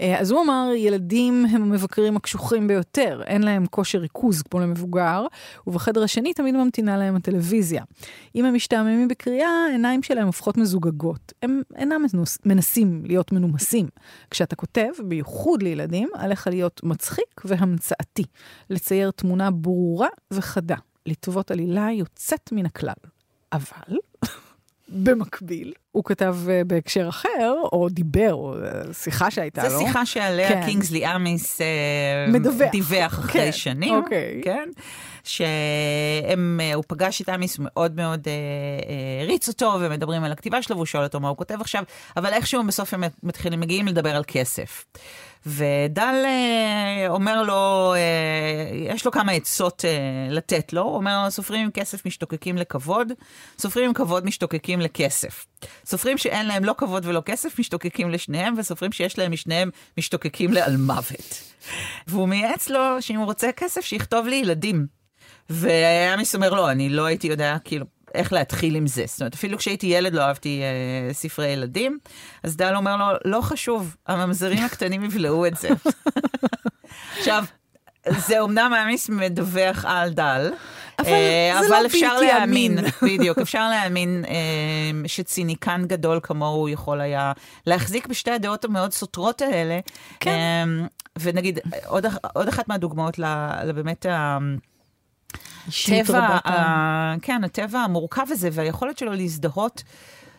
אה, 0.00 0.20
אז 0.20 0.30
הוא 0.30 0.42
אמר, 0.42 0.70
ילדים 0.76 1.46
הם 1.50 1.62
המבקרים 1.62 2.16
הקשוחים 2.16 2.68
ביותר, 2.68 3.22
אין 3.26 3.42
להם 3.42 3.66
כושר 3.66 3.98
ריכוז 3.98 4.42
כמו 4.42 4.60
למבוגר, 4.60 5.26
ובחדר 5.66 6.02
השני 6.02 6.34
תמיד 6.34 6.54
ממתינה 6.56 6.96
להם 6.96 7.16
הטלוויזיה. 7.16 7.82
אם 8.34 8.44
הם 8.44 8.54
משתעממים 8.54 9.08
בקריאה, 9.08 9.50
העיניים 9.68 10.02
שלהם 10.02 10.26
הופכות 10.26 10.56
מזוגגות. 10.56 11.32
הם 11.42 11.62
אינם 11.76 12.04
מנוס, 12.12 12.38
מנסים 12.44 13.02
להיות 13.06 13.32
מנומסים. 13.32 13.86
כשאתה 14.30 14.56
כותב, 14.56 14.88
בייחוד 15.04 15.62
לילדים, 15.62 16.08
עליך 16.14 16.46
להיות 16.46 16.80
מצחיק 16.84 17.42
והמצאתי. 17.44 18.24
לצייר 18.70 19.10
תמונה 19.10 19.50
ברורה 19.50 20.08
וחדה, 20.30 20.76
לטוות 21.06 21.50
עלילה 21.50 21.88
יוצאת 21.92 22.52
מן 22.52 22.66
הכלל. 22.66 23.11
אבל, 23.52 23.96
במקביל, 24.88 25.72
הוא 25.92 26.04
כתב 26.04 26.36
אה, 26.48 26.62
בהקשר 26.66 27.08
אחר, 27.08 27.54
או 27.72 27.88
דיבר, 27.90 28.34
או 28.34 28.54
אה, 28.54 28.94
שיחה 28.94 29.30
שהייתה 29.30 29.64
לו. 29.64 29.70
זו 29.70 29.78
שיחה 29.78 30.06
שעליה 30.06 30.48
כן. 30.48 30.66
קינגסלי 30.66 31.14
אמיס 31.14 31.60
אה, 31.60 31.66
מדווח. 32.28 32.70
דיווח 32.70 33.12
אחרי 33.12 33.32
כן, 33.32 33.52
שנים, 33.52 33.94
אוקיי. 33.94 34.40
כן? 34.44 34.68
שהוא 35.24 36.84
פגש 36.86 37.22
את 37.22 37.28
אמיס, 37.28 37.58
הוא 37.58 37.66
מאוד 37.74 37.96
מאוד 37.96 38.28
הריץ 39.22 39.48
אותו, 39.48 39.76
ומדברים 39.80 40.24
על 40.24 40.32
הכתיבה 40.32 40.62
שלו, 40.62 40.76
והוא 40.76 40.86
שואל 40.86 41.04
אותו 41.04 41.20
מה 41.20 41.28
הוא 41.28 41.36
כותב 41.36 41.60
עכשיו, 41.60 41.82
אבל 42.16 42.32
איכשהו 42.32 42.66
בסוף 42.66 42.94
הם 42.94 43.04
מתחילים, 43.22 43.60
מגיעים 43.60 43.86
לדבר 43.86 44.16
על 44.16 44.24
כסף. 44.26 44.84
ודל 45.46 46.22
אה, 46.24 47.08
אומר 47.08 47.42
לו, 47.42 47.94
אה, 47.94 48.94
יש 48.94 49.04
לו 49.04 49.12
כמה 49.12 49.32
עצות 49.32 49.84
אה, 49.84 49.90
לתת 50.30 50.72
לו, 50.72 50.82
הוא 50.82 50.94
אומר, 50.94 51.26
סופרים 51.30 51.64
עם 51.64 51.70
כסף 51.70 52.06
משתוקקים 52.06 52.56
לכבוד, 52.56 53.12
סופרים 53.58 53.86
עם 53.86 53.94
כבוד 53.94 54.26
משתוקקים 54.26 54.80
לכסף. 54.80 55.46
סופרים 55.86 56.18
שאין 56.18 56.46
להם 56.46 56.64
לא 56.64 56.74
כבוד 56.78 57.06
ולא 57.06 57.20
כסף 57.20 57.58
משתוקקים 57.58 58.10
לשניהם, 58.10 58.54
וסופרים 58.56 58.92
שיש 58.92 59.18
להם 59.18 59.32
משניהם 59.32 59.70
משתוקקים 59.98 60.52
לעל 60.52 60.76
מוות. 60.76 61.42
והוא 62.06 62.28
מייעץ 62.28 62.68
לו 62.68 62.80
שאם 63.00 63.16
הוא 63.16 63.24
רוצה 63.24 63.52
כסף, 63.52 63.80
שיכתוב 63.80 64.26
לי 64.26 64.36
ילדים. 64.36 64.86
ויאמיס 65.50 66.34
אומר, 66.34 66.50
לא, 66.50 66.70
אני 66.70 66.88
לא 66.88 67.04
הייתי 67.04 67.26
יודע, 67.26 67.56
כאילו, 67.64 67.86
איך 68.14 68.32
להתחיל 68.32 68.76
עם 68.76 68.86
זה. 68.86 69.04
זאת 69.06 69.20
אומרת, 69.20 69.34
אפילו 69.34 69.58
כשהייתי 69.58 69.86
ילד 69.86 70.14
לא 70.14 70.22
אהבתי 70.22 70.60
אה, 70.62 71.14
ספרי 71.14 71.48
ילדים, 71.48 71.98
אז 72.42 72.56
דל 72.56 72.76
אומר 72.76 72.96
לו, 72.96 73.04
לא 73.24 73.40
חשוב, 73.40 73.96
הממזרים 74.06 74.64
הקטנים 74.64 75.04
יבלעו 75.04 75.46
את 75.46 75.56
זה. 75.56 75.68
עכשיו, 77.18 77.44
זה 78.08 78.40
אומנם 78.40 78.72
אמיס 78.84 79.08
מדווח 79.08 79.84
על 79.84 80.10
דל, 80.10 80.52
אבל 80.98 81.08
אה, 81.08 81.60
זה 81.60 81.66
אבל 81.66 81.82
לא 81.82 81.86
אפשר 81.86 82.20
להאמין, 82.20 82.78
אמין. 82.78 82.90
בדיוק, 83.18 83.38
אפשר 83.38 83.68
להאמין 83.68 84.24
אה, 84.28 85.08
שציניקן 85.08 85.84
גדול 85.86 86.20
כמוהו 86.22 86.68
יכול 86.68 87.00
היה 87.00 87.32
להחזיק 87.66 88.06
בשתי 88.06 88.30
הדעות 88.30 88.64
המאוד 88.64 88.92
סותרות 88.92 89.42
האלה. 89.42 89.80
כן. 90.20 90.30
אה, 90.30 90.86
ונגיד, 91.20 91.58
עוד, 91.86 92.06
עוד 92.34 92.48
אחת 92.48 92.68
מהדוגמאות 92.68 93.18
לבאמת 93.64 94.06
ה... 94.06 94.38
רבת 96.08 96.46
ה-. 96.46 97.14
כן, 97.22 97.44
הטבע 97.44 97.78
המורכב 97.78 98.26
הזה 98.30 98.48
והיכולת 98.52 98.98
שלו 98.98 99.12
להזדהות 99.12 99.82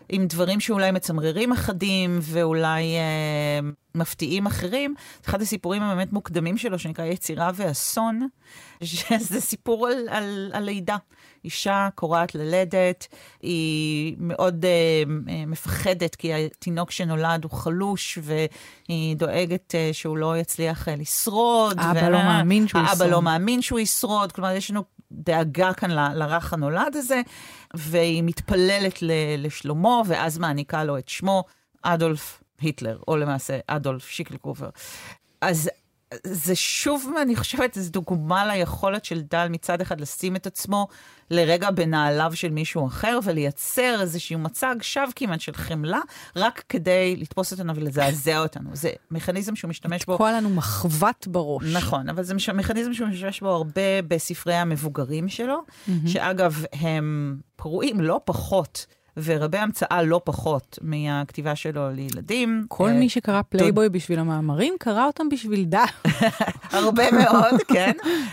עם 0.10 0.28
דברים 0.28 0.60
שאולי 0.60 0.92
מצמררים 0.92 1.52
אחדים 1.52 2.20
ואולי 2.22 2.84
אה, 2.96 3.70
מפתיעים 3.96 4.46
אחרים. 4.46 4.96
אחד 5.26 5.42
הסיפורים 5.42 5.84
הבאמת 5.84 6.14
מוקדמים 6.14 6.58
שלו, 6.58 6.80
שנקרא 6.80 7.06
יצירה 7.06 7.52
ואסון, 7.56 8.28
שזה 8.84 9.42
סיפור 9.42 9.88
על, 9.88 10.10
על, 10.10 10.52
על 10.54 10.64
לידה. 10.64 10.98
אישה 11.46 11.90
קורעת 11.96 12.36
ללדת, 12.36 13.08
היא 13.42 14.16
מאוד 14.20 14.66
אה, 14.66 14.70
אה, 15.30 15.46
מפחדת 15.46 16.16
כי 16.16 16.34
התינוק 16.34 16.92
שנולד 16.92 17.44
הוא 17.44 17.52
חלוש 17.52 18.20
והיא 18.22 19.16
דואגת 19.18 19.76
אה, 19.76 19.90
שהוא 19.94 20.18
לא 20.18 20.38
יצליח 20.38 20.90
אה, 20.90 20.96
לשרוד. 20.96 21.80
האבא 21.80 22.10
לא 22.10 22.18
מאמין 22.18 22.68
שהוא 22.68 22.82
האבא 22.82 22.94
ישרוד. 22.94 23.10
לא 23.12 23.22
מאמין 23.22 23.62
שהוא 23.62 23.80
ישרוד, 23.80 24.32
כלומר 24.32 24.52
יש 24.52 24.72
לנו 24.72 24.84
דאגה 25.12 25.74
כאן 25.74 25.92
ל- 25.92 26.14
לרך 26.16 26.54
הנולד 26.54 26.96
הזה, 26.96 27.22
והיא 27.74 28.24
מתפללת 28.24 29.02
ל- 29.02 29.12
לשלומו, 29.38 30.04
ואז 30.08 30.38
מעניקה 30.38 30.84
לו 30.84 30.98
את 30.98 31.10
שמו, 31.10 31.44
אדולף 31.82 32.44
היטלר, 32.62 33.00
או 33.08 33.18
למעשה 33.18 33.60
אדולף 33.68 34.08
שיקלקובר. 34.08 34.70
אז 35.42 35.70
זה 36.24 36.56
שוב, 36.56 37.12
אני 37.22 37.36
חושבת, 37.36 37.78
זו 37.80 37.92
דוגמה 37.92 38.46
ליכולת 38.46 39.06
של 39.06 39.22
דל 39.22 39.48
מצד 39.50 39.82
אחד 39.82 40.02
לשים 40.02 40.36
את 40.36 40.48
עצמו 40.48 40.88
לרגע 41.32 41.72
בנעליו 41.72 42.32
של 42.36 42.50
מישהו 42.50 42.88
אחר 42.88 43.20
ולייצר 43.24 44.02
איזשהו 44.02 44.40
מצג 44.40 44.76
שווא 44.82 45.06
כמעט 45.16 45.42
של 45.42 45.54
חמלה, 45.54 46.00
רק 46.36 46.64
כדי 46.70 47.16
לתפוס 47.16 47.52
אותנו 47.52 47.76
ולזעזע 47.76 48.40
אותנו. 48.40 48.70
זה 48.74 48.90
מכניזם 49.12 49.56
שהוא 49.56 49.70
משתמש 49.70 50.06
בו 50.06 50.14
תקוע 50.14 50.32
לנו 50.32 50.50
מחבת 50.50 51.28
בראש. 51.28 51.64
נכון, 51.64 52.10
אבל 52.10 52.24
זה 52.24 52.34
מכניזם 52.54 52.94
שהוא 52.94 53.08
משתמש 53.08 53.42
בו 53.42 53.50
הרבה 53.50 54.02
בספרי 54.08 54.56
המבוגרים 54.56 55.30
שלו, 55.30 55.64
שאגב, 56.08 56.64
הם 56.74 57.38
פרועים 57.56 58.02
לא 58.02 58.22
פחות, 58.26 58.86
ורבי 59.18 59.58
המצאה 59.58 60.04
לא 60.04 60.22
פחות 60.24 60.80
מהכתיבה 60.82 61.56
שלו 61.56 61.92
לילדים. 61.92 62.66
כל 62.68 62.88
אה, 62.88 62.94
מי 62.94 63.10
שקרא 63.10 63.42
פלייבוי 63.50 63.90
בשביל 63.90 64.20
המאמרים, 64.20 64.76
קרא 64.80 65.06
אותם 65.06 65.30
בשביל 65.30 65.64
דאל. 65.64 65.86
הרבה 66.72 67.12
מאוד, 67.12 67.62
כן. 67.68 67.92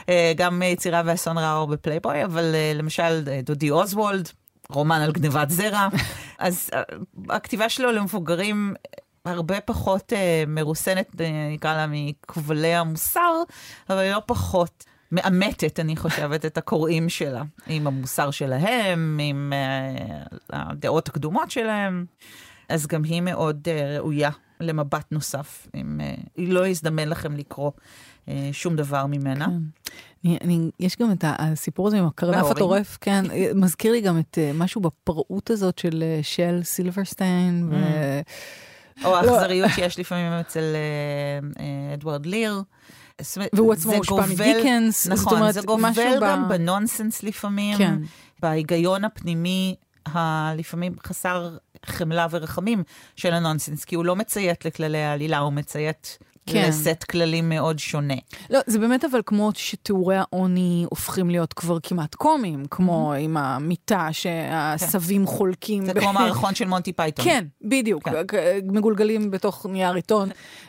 אה, 0.08 0.32
גם 0.36 0.62
יצירות 0.62 1.38
שראו 1.38 1.54
אור 1.54 1.66
בפלייבוי, 1.66 2.24
אבל 2.24 2.54
אה, 2.54 2.72
למשל 2.74 3.20
דודי 3.42 3.70
אוזוולד, 3.70 4.28
רומן 4.70 5.00
על 5.00 5.12
גנבת 5.12 5.50
זרע. 5.50 5.88
אז 6.38 6.70
הכתיבה 7.28 7.68
שלו 7.68 7.92
למבוגרים 7.92 8.74
הרבה 9.24 9.60
פחות 9.60 10.12
אה, 10.12 10.44
מרוסנת, 10.46 11.20
אה, 11.20 11.48
נקרא 11.52 11.74
לה, 11.74 11.86
מכבלי 11.88 12.74
המוסר, 12.74 13.42
אבל 13.90 13.98
היא 13.98 14.12
לא 14.12 14.22
פחות 14.26 14.84
מאמתת, 15.12 15.81
אני 15.81 15.96
חושבת, 15.96 16.44
את 16.44 16.59
הקוראים 16.59 17.09
שלה, 17.09 17.42
עם 17.66 17.87
המוסר 17.87 18.31
שלהם, 18.31 19.18
עם 19.23 19.53
אה, 19.53 20.23
הדעות 20.51 21.09
הקדומות 21.09 21.51
שלהם. 21.51 22.05
אז 22.68 22.87
גם 22.87 23.05
היא 23.05 23.20
מאוד 23.20 23.68
אה, 23.68 23.96
ראויה 23.96 24.31
למבט 24.61 25.12
נוסף, 25.12 25.68
אם 25.75 26.01
היא 26.37 26.53
לא 26.53 26.66
יזדמן 26.66 27.09
לכם 27.09 27.37
לקרוא 27.37 27.70
אה, 28.29 28.49
שום 28.53 28.77
דבר 28.77 29.07
ממנה. 29.07 29.46
אני, 30.25 30.38
אני, 30.40 30.70
יש 30.81 30.96
גם 30.96 31.12
את 31.12 31.25
הסיפור 31.29 31.88
הזה 31.88 31.99
עם 31.99 32.07
הקרנף. 32.07 32.46
הטורף, 32.51 32.99
כן, 33.01 33.25
מזכיר 33.55 33.92
לי 33.92 34.01
גם 34.01 34.18
את 34.18 34.38
אה, 34.38 34.51
משהו 34.55 34.81
בפראות 34.81 35.51
הזאת 35.51 35.79
של 35.79 36.03
אה, 36.03 36.20
של 36.23 36.61
סילברסטיין, 36.62 37.68
ו... 37.70 37.77
או 39.05 39.16
האכזריות 39.16 39.70
שיש 39.75 39.99
לפעמים 39.99 40.33
אצל 40.33 40.62
אדוארד 41.94 42.27
ליר. 42.27 42.62
זאת 43.22 43.38
והוא 43.52 43.72
עצמו 43.72 43.92
הושפע 43.92 44.26
מדיקנס, 44.26 45.04
זאת 45.04 45.12
נכון, 45.12 45.38
אומרת, 45.38 45.54
זה 45.54 45.61
גובל 45.61 45.90
ב- 46.20 46.22
גם 46.22 46.48
בנונסנס 46.48 47.22
לפעמים, 47.22 47.78
כן. 47.78 47.94
בהיגיון 48.42 49.04
הפנימי 49.04 49.74
הלפעמים 50.06 50.92
חסר 51.06 51.56
חמלה 51.87 52.26
ורחמים 52.30 52.83
של 53.16 53.33
הנונסנס, 53.33 53.85
כי 53.85 53.94
הוא 53.94 54.04
לא 54.04 54.16
מציית 54.16 54.64
לכללי 54.64 55.02
העלילה, 55.02 55.38
הוא 55.38 55.52
מציית 55.52 56.18
כן. 56.46 56.68
לסט 56.68 57.04
כללים 57.11 57.48
מאוד 57.48 57.78
שונה. 57.78 58.14
לא, 58.50 58.61
זה 58.66 58.78
באמת 58.78 59.04
אבל 59.04 59.20
כמו 59.26 59.50
שתיאורי 59.54 60.16
העוני 60.16 60.87
הופכים 60.90 61.30
להיות 61.30 61.52
כבר 61.52 61.78
כמעט 61.83 62.14
קומיים, 62.14 62.64
כמו 62.70 63.12
עם 63.12 63.37
המיטה 63.37 64.09
שהסבים 64.12 65.26
חולקים. 65.26 65.85
זה 65.87 65.94
ב- 65.94 66.00
כמו 66.00 66.12
מערכון 66.12 66.54
של 66.54 66.64
מונטי 66.68 66.92
פייתון. 66.92 67.24
כן, 67.24 67.44
בדיוק, 67.62 68.09
כן. 68.09 68.37
מגולגלים 68.64 69.30
בתוך 69.30 69.66
נייר 69.66 69.94
עיתון, 69.94 70.28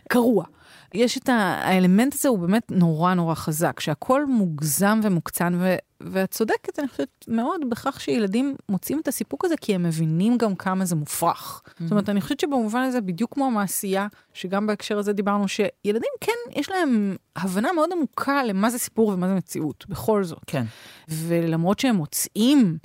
קרוע. 0.09 0.45
יש 0.93 1.17
את 1.17 1.29
האלמנט 1.29 2.13
הזה, 2.13 2.29
הוא 2.29 2.39
באמת 2.39 2.71
נורא 2.71 3.13
נורא 3.13 3.35
חזק, 3.35 3.79
שהכל 3.79 4.25
מוגזם 4.25 4.99
ומוקצן, 5.03 5.53
ו- 5.59 5.75
ואת 6.01 6.31
צודקת, 6.31 6.79
אני 6.79 6.87
חושבת, 6.87 7.25
מאוד 7.27 7.61
בכך 7.69 8.01
שילדים 8.01 8.55
מוצאים 8.69 8.99
את 8.99 9.07
הסיפוק 9.07 9.45
הזה, 9.45 9.57
כי 9.61 9.75
הם 9.75 9.83
מבינים 9.83 10.37
גם 10.37 10.55
כמה 10.55 10.85
זה 10.85 10.95
מופרך. 10.95 11.61
זאת 11.79 11.91
אומרת, 11.91 12.09
אני 12.09 12.21
חושבת 12.21 12.39
שבמובן 12.39 12.81
הזה, 12.81 13.01
בדיוק 13.01 13.33
כמו 13.33 13.45
המעשייה, 13.45 14.07
שגם 14.33 14.67
בהקשר 14.67 14.97
הזה 14.97 15.13
דיברנו, 15.13 15.47
שילדים 15.47 16.11
כן, 16.21 16.59
יש 16.59 16.69
להם 16.71 17.15
הבנה 17.35 17.73
מאוד 17.73 17.89
עמוקה 17.91 18.43
למה 18.43 18.69
זה 18.69 18.77
סיפור 18.77 19.07
ומה 19.07 19.27
זה 19.27 19.33
מציאות, 19.33 19.85
בכל 19.89 20.23
זאת. 20.23 20.43
כן. 20.47 20.63
ולמרות 21.09 21.79
שהם 21.79 21.95
מוצאים 21.95 22.77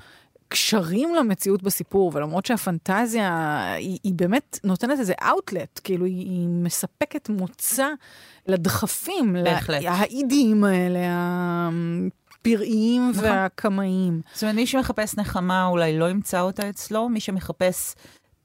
קשרים 0.49 1.15
למציאות 1.15 1.63
בסיפור, 1.63 2.11
ולמרות 2.15 2.47
שהפנטזיה 2.47 3.63
היא, 3.73 3.99
היא 4.05 4.15
באמת 4.15 4.59
נותנת 4.65 5.01
איזה 5.01 5.15
אאוטלט, 5.23 5.81
כאילו 5.85 6.05
היא, 6.05 6.27
היא 6.27 6.49
מספקת 6.49 7.29
מוצא 7.29 7.89
לדחפים, 8.47 9.37
בהחלט. 9.45 9.83
האידיים 9.87 10.65
האלה, 10.65 10.99
הפראיים 12.47 13.11
נכון. 13.11 13.25
והקמאיים. 13.25 14.21
זאת 14.35 14.43
אומרת, 14.43 14.55
מי 14.55 14.67
שמחפש 14.67 15.17
נחמה 15.19 15.67
אולי 15.67 15.99
לא 15.99 16.11
ימצא 16.11 16.41
אותה 16.41 16.69
אצלו, 16.69 17.09
מי 17.09 17.21
שמחפש 17.21 17.95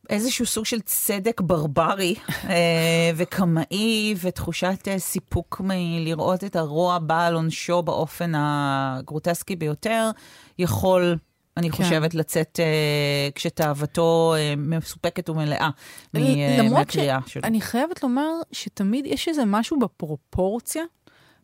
איזשהו 0.10 0.46
סוג 0.46 0.66
של 0.66 0.80
צדק 0.82 1.42
ברברי 1.42 2.16
אה, 2.50 3.12
וקמאי 3.18 4.16
ותחושת 4.22 4.88
אה, 4.88 5.00
סיפוק 5.00 5.62
מלראות 5.64 6.44
את 6.44 6.56
הרוע 6.56 7.00
בא 7.00 7.26
על 7.26 7.36
עונשו 7.36 7.82
באופן 7.82 8.32
הגרוטסקי 8.36 9.56
ביותר, 9.56 10.12
יכול... 10.60 11.18
אני 11.58 11.72
כן. 11.72 11.84
חושבת 11.84 12.14
לצאת 12.14 12.60
אה, 12.60 13.30
כשתאוותו 13.36 14.34
אה, 14.38 14.54
מסופקת 14.58 15.30
ומלאה 15.30 15.70
מ- 16.14 16.18
אה, 16.18 16.70
מהקריאה 16.70 17.20
שלו. 17.28 17.42
שאני 17.44 17.62
חייבת 17.62 18.04
לומר 18.04 18.30
שתמיד 18.52 19.06
יש 19.06 19.28
איזה 19.28 19.46
משהו 19.46 19.80
בפרופורציה 19.80 20.84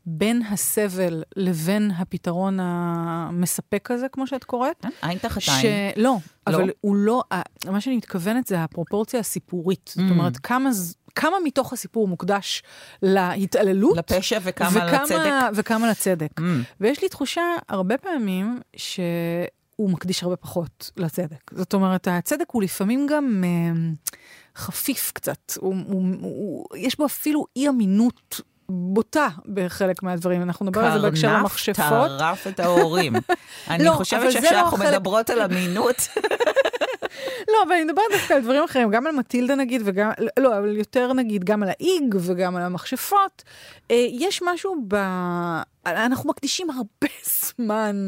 בין 0.05 0.41
הסבל 0.51 1.23
לבין 1.35 1.91
הפתרון 1.97 2.57
המספק 2.61 3.91
הזה, 3.91 4.05
כמו 4.11 4.27
שאת 4.27 4.43
קוראת. 4.43 4.75
כן? 4.81 4.89
עין 5.01 5.17
תחת 5.17 5.41
ש... 5.41 5.49
עין. 5.49 5.91
לא, 5.95 6.17
לא? 6.49 6.55
אבל 6.57 6.69
הוא 6.81 6.95
לא, 6.95 7.23
מה 7.71 7.81
שאני 7.81 7.97
מתכוונת 7.97 8.47
זה 8.47 8.63
הפרופורציה 8.63 9.19
הסיפורית. 9.19 9.91
זאת 9.95 10.05
Mm. 10.07 10.11
אומרת, 10.11 10.37
כמה, 10.37 10.71
ז- 10.71 10.95
כמה 11.15 11.37
מתוך 11.43 11.73
הסיפור 11.73 12.07
מוקדש 12.07 12.63
להתעללות, 13.01 13.97
לפשע 13.97 14.39
וכמה 14.43 14.69
וכמה, 14.69 15.03
לצדק. 15.03 15.31
וכמה 15.55 15.89
לצדק. 15.89 16.39
Mm. 16.39 16.43
ויש 16.81 17.01
לי 17.01 17.09
תחושה 17.09 17.41
הרבה 17.69 17.97
פעמים 17.97 18.59
שהוא 19.77 19.89
מקדיש 19.91 20.23
הרבה 20.23 20.35
פחות 20.35 20.91
לצדק. 20.97 21.51
זאת 21.51 21.73
אומרת, 21.73 22.07
הצדק 22.11 22.45
הוא 22.51 22.63
לפעמים 22.63 23.07
גם 23.09 23.43
אה, 23.43 23.79
חפיף 24.55 25.11
קצת. 25.15 25.53
הוא, 25.59 25.75
הוא, 25.87 26.03
הוא, 26.21 26.65
יש 26.77 26.97
בו 26.97 27.05
אפילו 27.05 27.45
אי 27.55 27.69
אמינות. 27.69 28.41
בוטה 28.69 29.27
בחלק 29.53 30.03
מהדברים, 30.03 30.41
אנחנו 30.41 30.65
נדבר 30.65 30.85
על 30.85 31.01
זה 31.01 31.09
בהקשר 31.09 31.27
קרנף 31.27 31.39
למכשפות. 31.41 32.11
טרף 32.19 32.47
את 32.47 32.59
ההורים. 32.59 33.13
אני 33.69 33.83
לא, 33.85 33.91
חושבת 33.91 34.23
לא 34.23 34.31
שכשאנחנו 34.31 34.77
חלק- 34.77 34.87
מדברות 34.93 35.29
על 35.29 35.41
אמינות, 35.41 35.95
לא, 37.47 37.63
אבל 37.67 37.71
אני 37.73 37.83
מדברת 37.83 38.05
דווקא 38.11 38.33
על 38.33 38.41
דברים 38.41 38.63
אחרים, 38.63 38.91
גם 38.91 39.07
על 39.07 39.15
מטילדה 39.15 39.55
נגיד, 39.55 39.81
וגם, 39.85 40.09
לא, 40.39 40.57
אבל 40.57 40.77
יותר 40.77 41.13
נגיד, 41.13 41.43
גם 41.43 41.63
על 41.63 41.69
האיג 41.69 42.15
וגם 42.19 42.55
על 42.55 42.63
המכשפות. 42.63 43.43
אה, 43.91 44.07
יש 44.11 44.41
משהו 44.45 44.75
אנחנו 45.85 46.29
מקדישים 46.29 46.69
הרבה 46.69 47.07
זמן 47.55 48.05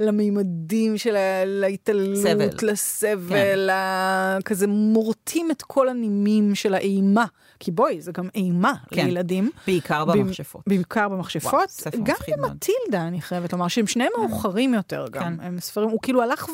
למימדים 0.00 0.98
של 0.98 1.16
ה- 1.16 1.44
להתעללות, 1.44 2.16
סבל. 2.22 2.48
לסבל, 2.72 3.70
ה- 3.70 4.38
כזה 4.44 4.66
מורטים 4.66 5.50
את 5.50 5.62
כל 5.62 5.88
הנימים 5.88 6.54
של 6.54 6.74
האימה. 6.74 7.24
כי 7.64 7.70
בואי, 7.70 8.00
זה 8.00 8.12
גם 8.12 8.28
אימה 8.34 8.72
כן. 8.90 9.06
לילדים. 9.06 9.50
בעיקר 9.66 10.04
במ- 10.04 10.12
במכשפות. 10.18 10.62
בעיקר 10.66 11.08
במכשפות. 11.08 11.52
וואו, 11.52 11.64
גם 12.04 12.14
מאוד. 12.36 12.50
במטילדה, 12.50 13.08
אני 13.08 13.20
חייבת 13.20 13.52
לומר, 13.52 13.68
שהם 13.68 13.86
שניהם 13.86 14.10
מאוחרים 14.18 14.74
יותר 14.74 15.06
גם. 15.10 15.22
כן. 15.22 15.34
הם 15.46 15.60
ספרים, 15.60 15.88
הוא 15.88 15.98
כאילו 16.02 16.22
הלך 16.22 16.48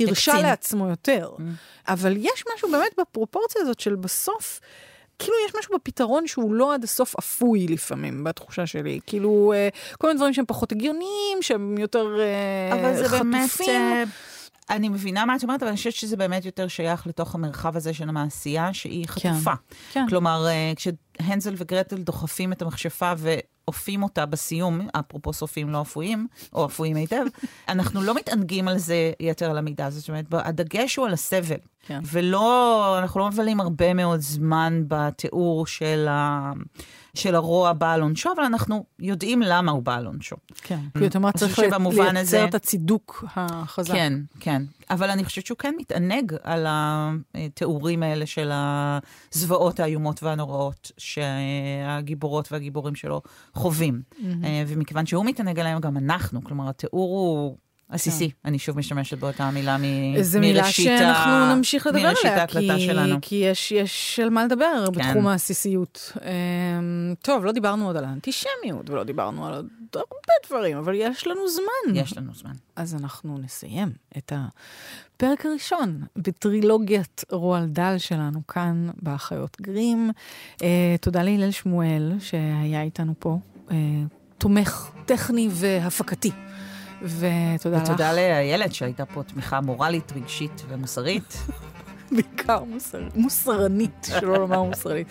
והרשה. 0.00 0.40
לעצמו 0.42 0.88
יותר. 0.88 1.30
Mm. 1.38 1.42
אבל 1.88 2.16
יש 2.16 2.44
משהו 2.54 2.70
באמת 2.70 2.92
בפרופורציה 3.00 3.62
הזאת 3.62 3.80
של 3.80 3.94
בסוף, 3.94 4.60
כאילו 5.18 5.34
יש 5.48 5.52
משהו 5.58 5.74
בפתרון 5.74 6.26
שהוא 6.26 6.54
לא 6.54 6.74
עד 6.74 6.84
הסוף 6.84 7.14
אפוי 7.18 7.66
לפעמים, 7.66 8.24
בתחושה 8.24 8.66
שלי. 8.66 9.00
כאילו, 9.06 9.52
אה, 9.56 9.68
כל 9.98 10.06
מיני 10.06 10.16
דברים 10.18 10.34
שהם 10.34 10.44
פחות 10.48 10.72
הגיוניים, 10.72 11.38
שהם 11.40 11.78
יותר 11.78 12.06
אה, 12.20 12.76
אבל 12.80 12.96
זה 12.96 13.18
באמת... 13.18 13.48
חטופים. 13.50 13.70
אה, 13.70 14.04
אני 14.70 14.88
מבינה 14.88 15.24
מה 15.24 15.36
את 15.36 15.42
אומרת, 15.42 15.62
אבל 15.62 15.68
אני 15.68 15.76
חושבת 15.76 15.92
שזה 15.92 16.16
באמת 16.16 16.44
יותר 16.44 16.68
שייך 16.68 17.06
לתוך 17.06 17.34
המרחב 17.34 17.76
הזה 17.76 17.94
של 17.94 18.08
המעשייה, 18.08 18.74
שהיא 18.74 19.06
כן. 19.06 19.12
חטופה. 19.32 19.52
כן. 19.92 20.06
כלומר, 20.08 20.46
אה, 20.46 20.72
כשהנזל 20.76 21.54
וגרטל 21.56 21.96
דוחפים 21.96 22.52
את 22.52 22.62
המכשפה 22.62 23.12
ואופים 23.16 24.02
אותה 24.02 24.26
בסיום, 24.26 24.88
אפרופו 24.92 25.32
סופים 25.32 25.70
לא 25.70 25.82
אפויים, 25.82 26.26
או 26.52 26.66
אפויים 26.66 26.96
היטב, 26.96 27.24
אנחנו 27.68 28.02
לא 28.02 28.14
מתענגים 28.14 28.68
על 28.68 28.78
זה 28.78 29.12
יתר 29.20 29.50
על 29.50 29.58
המידה. 29.58 29.90
זאת 29.90 30.08
אומרת, 30.08 30.24
הדגש 30.32 30.96
הוא 30.96 31.06
על 31.06 31.12
הסבל. 31.12 31.58
כן. 31.86 32.00
ולא, 32.04 32.98
אנחנו 32.98 33.20
לא 33.20 33.28
מבלים 33.28 33.60
הרבה 33.60 33.94
מאוד 33.94 34.20
זמן 34.20 34.82
בתיאור 34.88 35.66
של, 35.66 36.06
ה, 36.08 36.52
של 37.16 37.34
הרוע 37.34 37.72
בא 37.72 37.92
על 37.92 38.02
עונשו, 38.02 38.30
אבל 38.36 38.44
אנחנו 38.44 38.84
יודעים 38.98 39.42
למה 39.42 39.72
הוא 39.72 39.82
בא 39.82 39.96
על 39.96 40.06
עונשו. 40.06 40.36
כן. 40.62 40.78
כאילו, 40.94 41.06
אתה 41.06 41.18
אומר, 41.18 41.30
צריך 41.30 41.58
לייצר 41.58 42.18
הזה- 42.20 42.44
את 42.44 42.54
הצידוק 42.54 43.24
החזק. 43.36 43.94
כן, 43.94 44.12
כן. 44.40 44.62
אבל 44.90 45.10
אני 45.10 45.24
חושבת 45.24 45.46
שהוא 45.46 45.58
כן 45.58 45.74
מתענג 45.78 46.34
על 46.42 46.66
התיאורים 46.68 48.02
האלה 48.02 48.26
של 48.26 48.50
הזוועות 48.52 49.80
האיומות 49.80 50.22
והנוראות 50.22 50.92
שהגיבורות 50.98 52.52
והגיבורים 52.52 52.94
שלו 52.94 53.22
חווים. 53.54 54.02
אה, 54.44 54.64
ומכיוון 54.66 55.06
שהוא 55.06 55.24
מתענג 55.24 55.58
עליהם, 55.60 55.80
גם 55.80 55.96
אנחנו. 55.96 56.44
כלומר, 56.44 56.68
התיאור 56.68 57.10
הוא... 57.18 57.56
עסיסי, 57.88 58.30
אני 58.44 58.58
שוב 58.58 58.78
משתמשת 58.78 59.18
באותה 59.18 59.50
מילה 59.50 59.76
מ- 59.78 60.22
זו 60.22 60.40
מילה 60.40 60.64
שאנחנו 60.64 61.54
נמשיך 61.54 61.86
לדבר 61.86 62.12
עליה, 62.24 62.46
כי, 62.46 62.86
שלנו. 62.86 63.16
כי 63.22 63.34
יש, 63.34 63.72
יש 63.72 64.20
על 64.22 64.30
מה 64.30 64.44
לדבר 64.44 64.84
כן. 64.86 64.92
בתחום 64.92 65.26
העסיסיות. 65.26 66.12
אמ, 66.22 67.14
טוב, 67.22 67.44
לא 67.44 67.52
דיברנו 67.52 67.86
עוד 67.86 67.96
על 67.96 68.04
האנטישמיות, 68.04 68.90
ולא 68.90 69.04
דיברנו 69.04 69.46
על 69.46 69.54
עוד 69.54 69.66
הרבה 69.94 70.32
דברים, 70.48 70.76
אבל 70.76 70.94
יש 70.96 71.26
לנו 71.26 71.40
זמן. 71.48 71.94
יש 71.96 72.16
לנו 72.16 72.34
זמן. 72.34 72.52
אז 72.76 72.94
אנחנו 72.94 73.38
נסיים 73.38 73.92
את 74.18 74.32
הפרק 74.36 75.46
הראשון 75.46 76.02
בטרילוגיית 76.16 77.24
רועל 77.30 77.66
דל 77.66 77.94
שלנו 77.98 78.46
כאן 78.46 78.88
באחיות 79.02 79.56
גרים. 79.60 80.10
אה, 80.62 80.96
תודה 81.00 81.22
להלל 81.22 81.50
שמואל 81.50 82.12
שהיה 82.18 82.82
איתנו 82.82 83.14
פה, 83.18 83.38
אה, 83.70 83.76
תומך 84.38 84.90
טכני 85.06 85.48
והפקתי. 85.50 86.30
ותודה 87.02 87.76
לך. 87.76 87.82
ותודה 87.82 88.12
לאיילת 88.12 88.74
שהייתה 88.74 89.06
פה 89.06 89.22
תמיכה 89.22 89.60
מורלית, 89.60 90.12
רגשית 90.16 90.62
ומוסרית. 90.68 91.36
בעיקר 92.12 92.64
מוסר, 92.64 93.02
מוסרנית, 93.14 94.08
שלא 94.20 94.38
לומר 94.38 94.62
מוסרנית. 94.62 95.08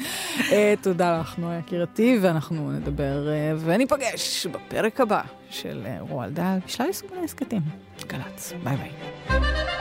אה, 0.52 0.74
תודה 0.82 1.20
לך, 1.20 1.38
נועה 1.38 1.58
יקירתי, 1.58 2.20
ואנחנו 2.22 2.72
נדבר 2.72 3.30
אה, 3.30 3.54
וניפגש 3.60 4.48
בפרק 4.48 5.02
הבא 5.02 5.22
של 5.50 5.84
אה, 5.86 5.98
רועל 6.00 6.32
דל 6.32 6.58
בשלל 6.66 6.88
יישומי 6.88 7.12
הסכתים. 7.24 7.62
גל"צ, 8.08 8.54
ביי 8.64 8.78
ביי. 8.78 9.75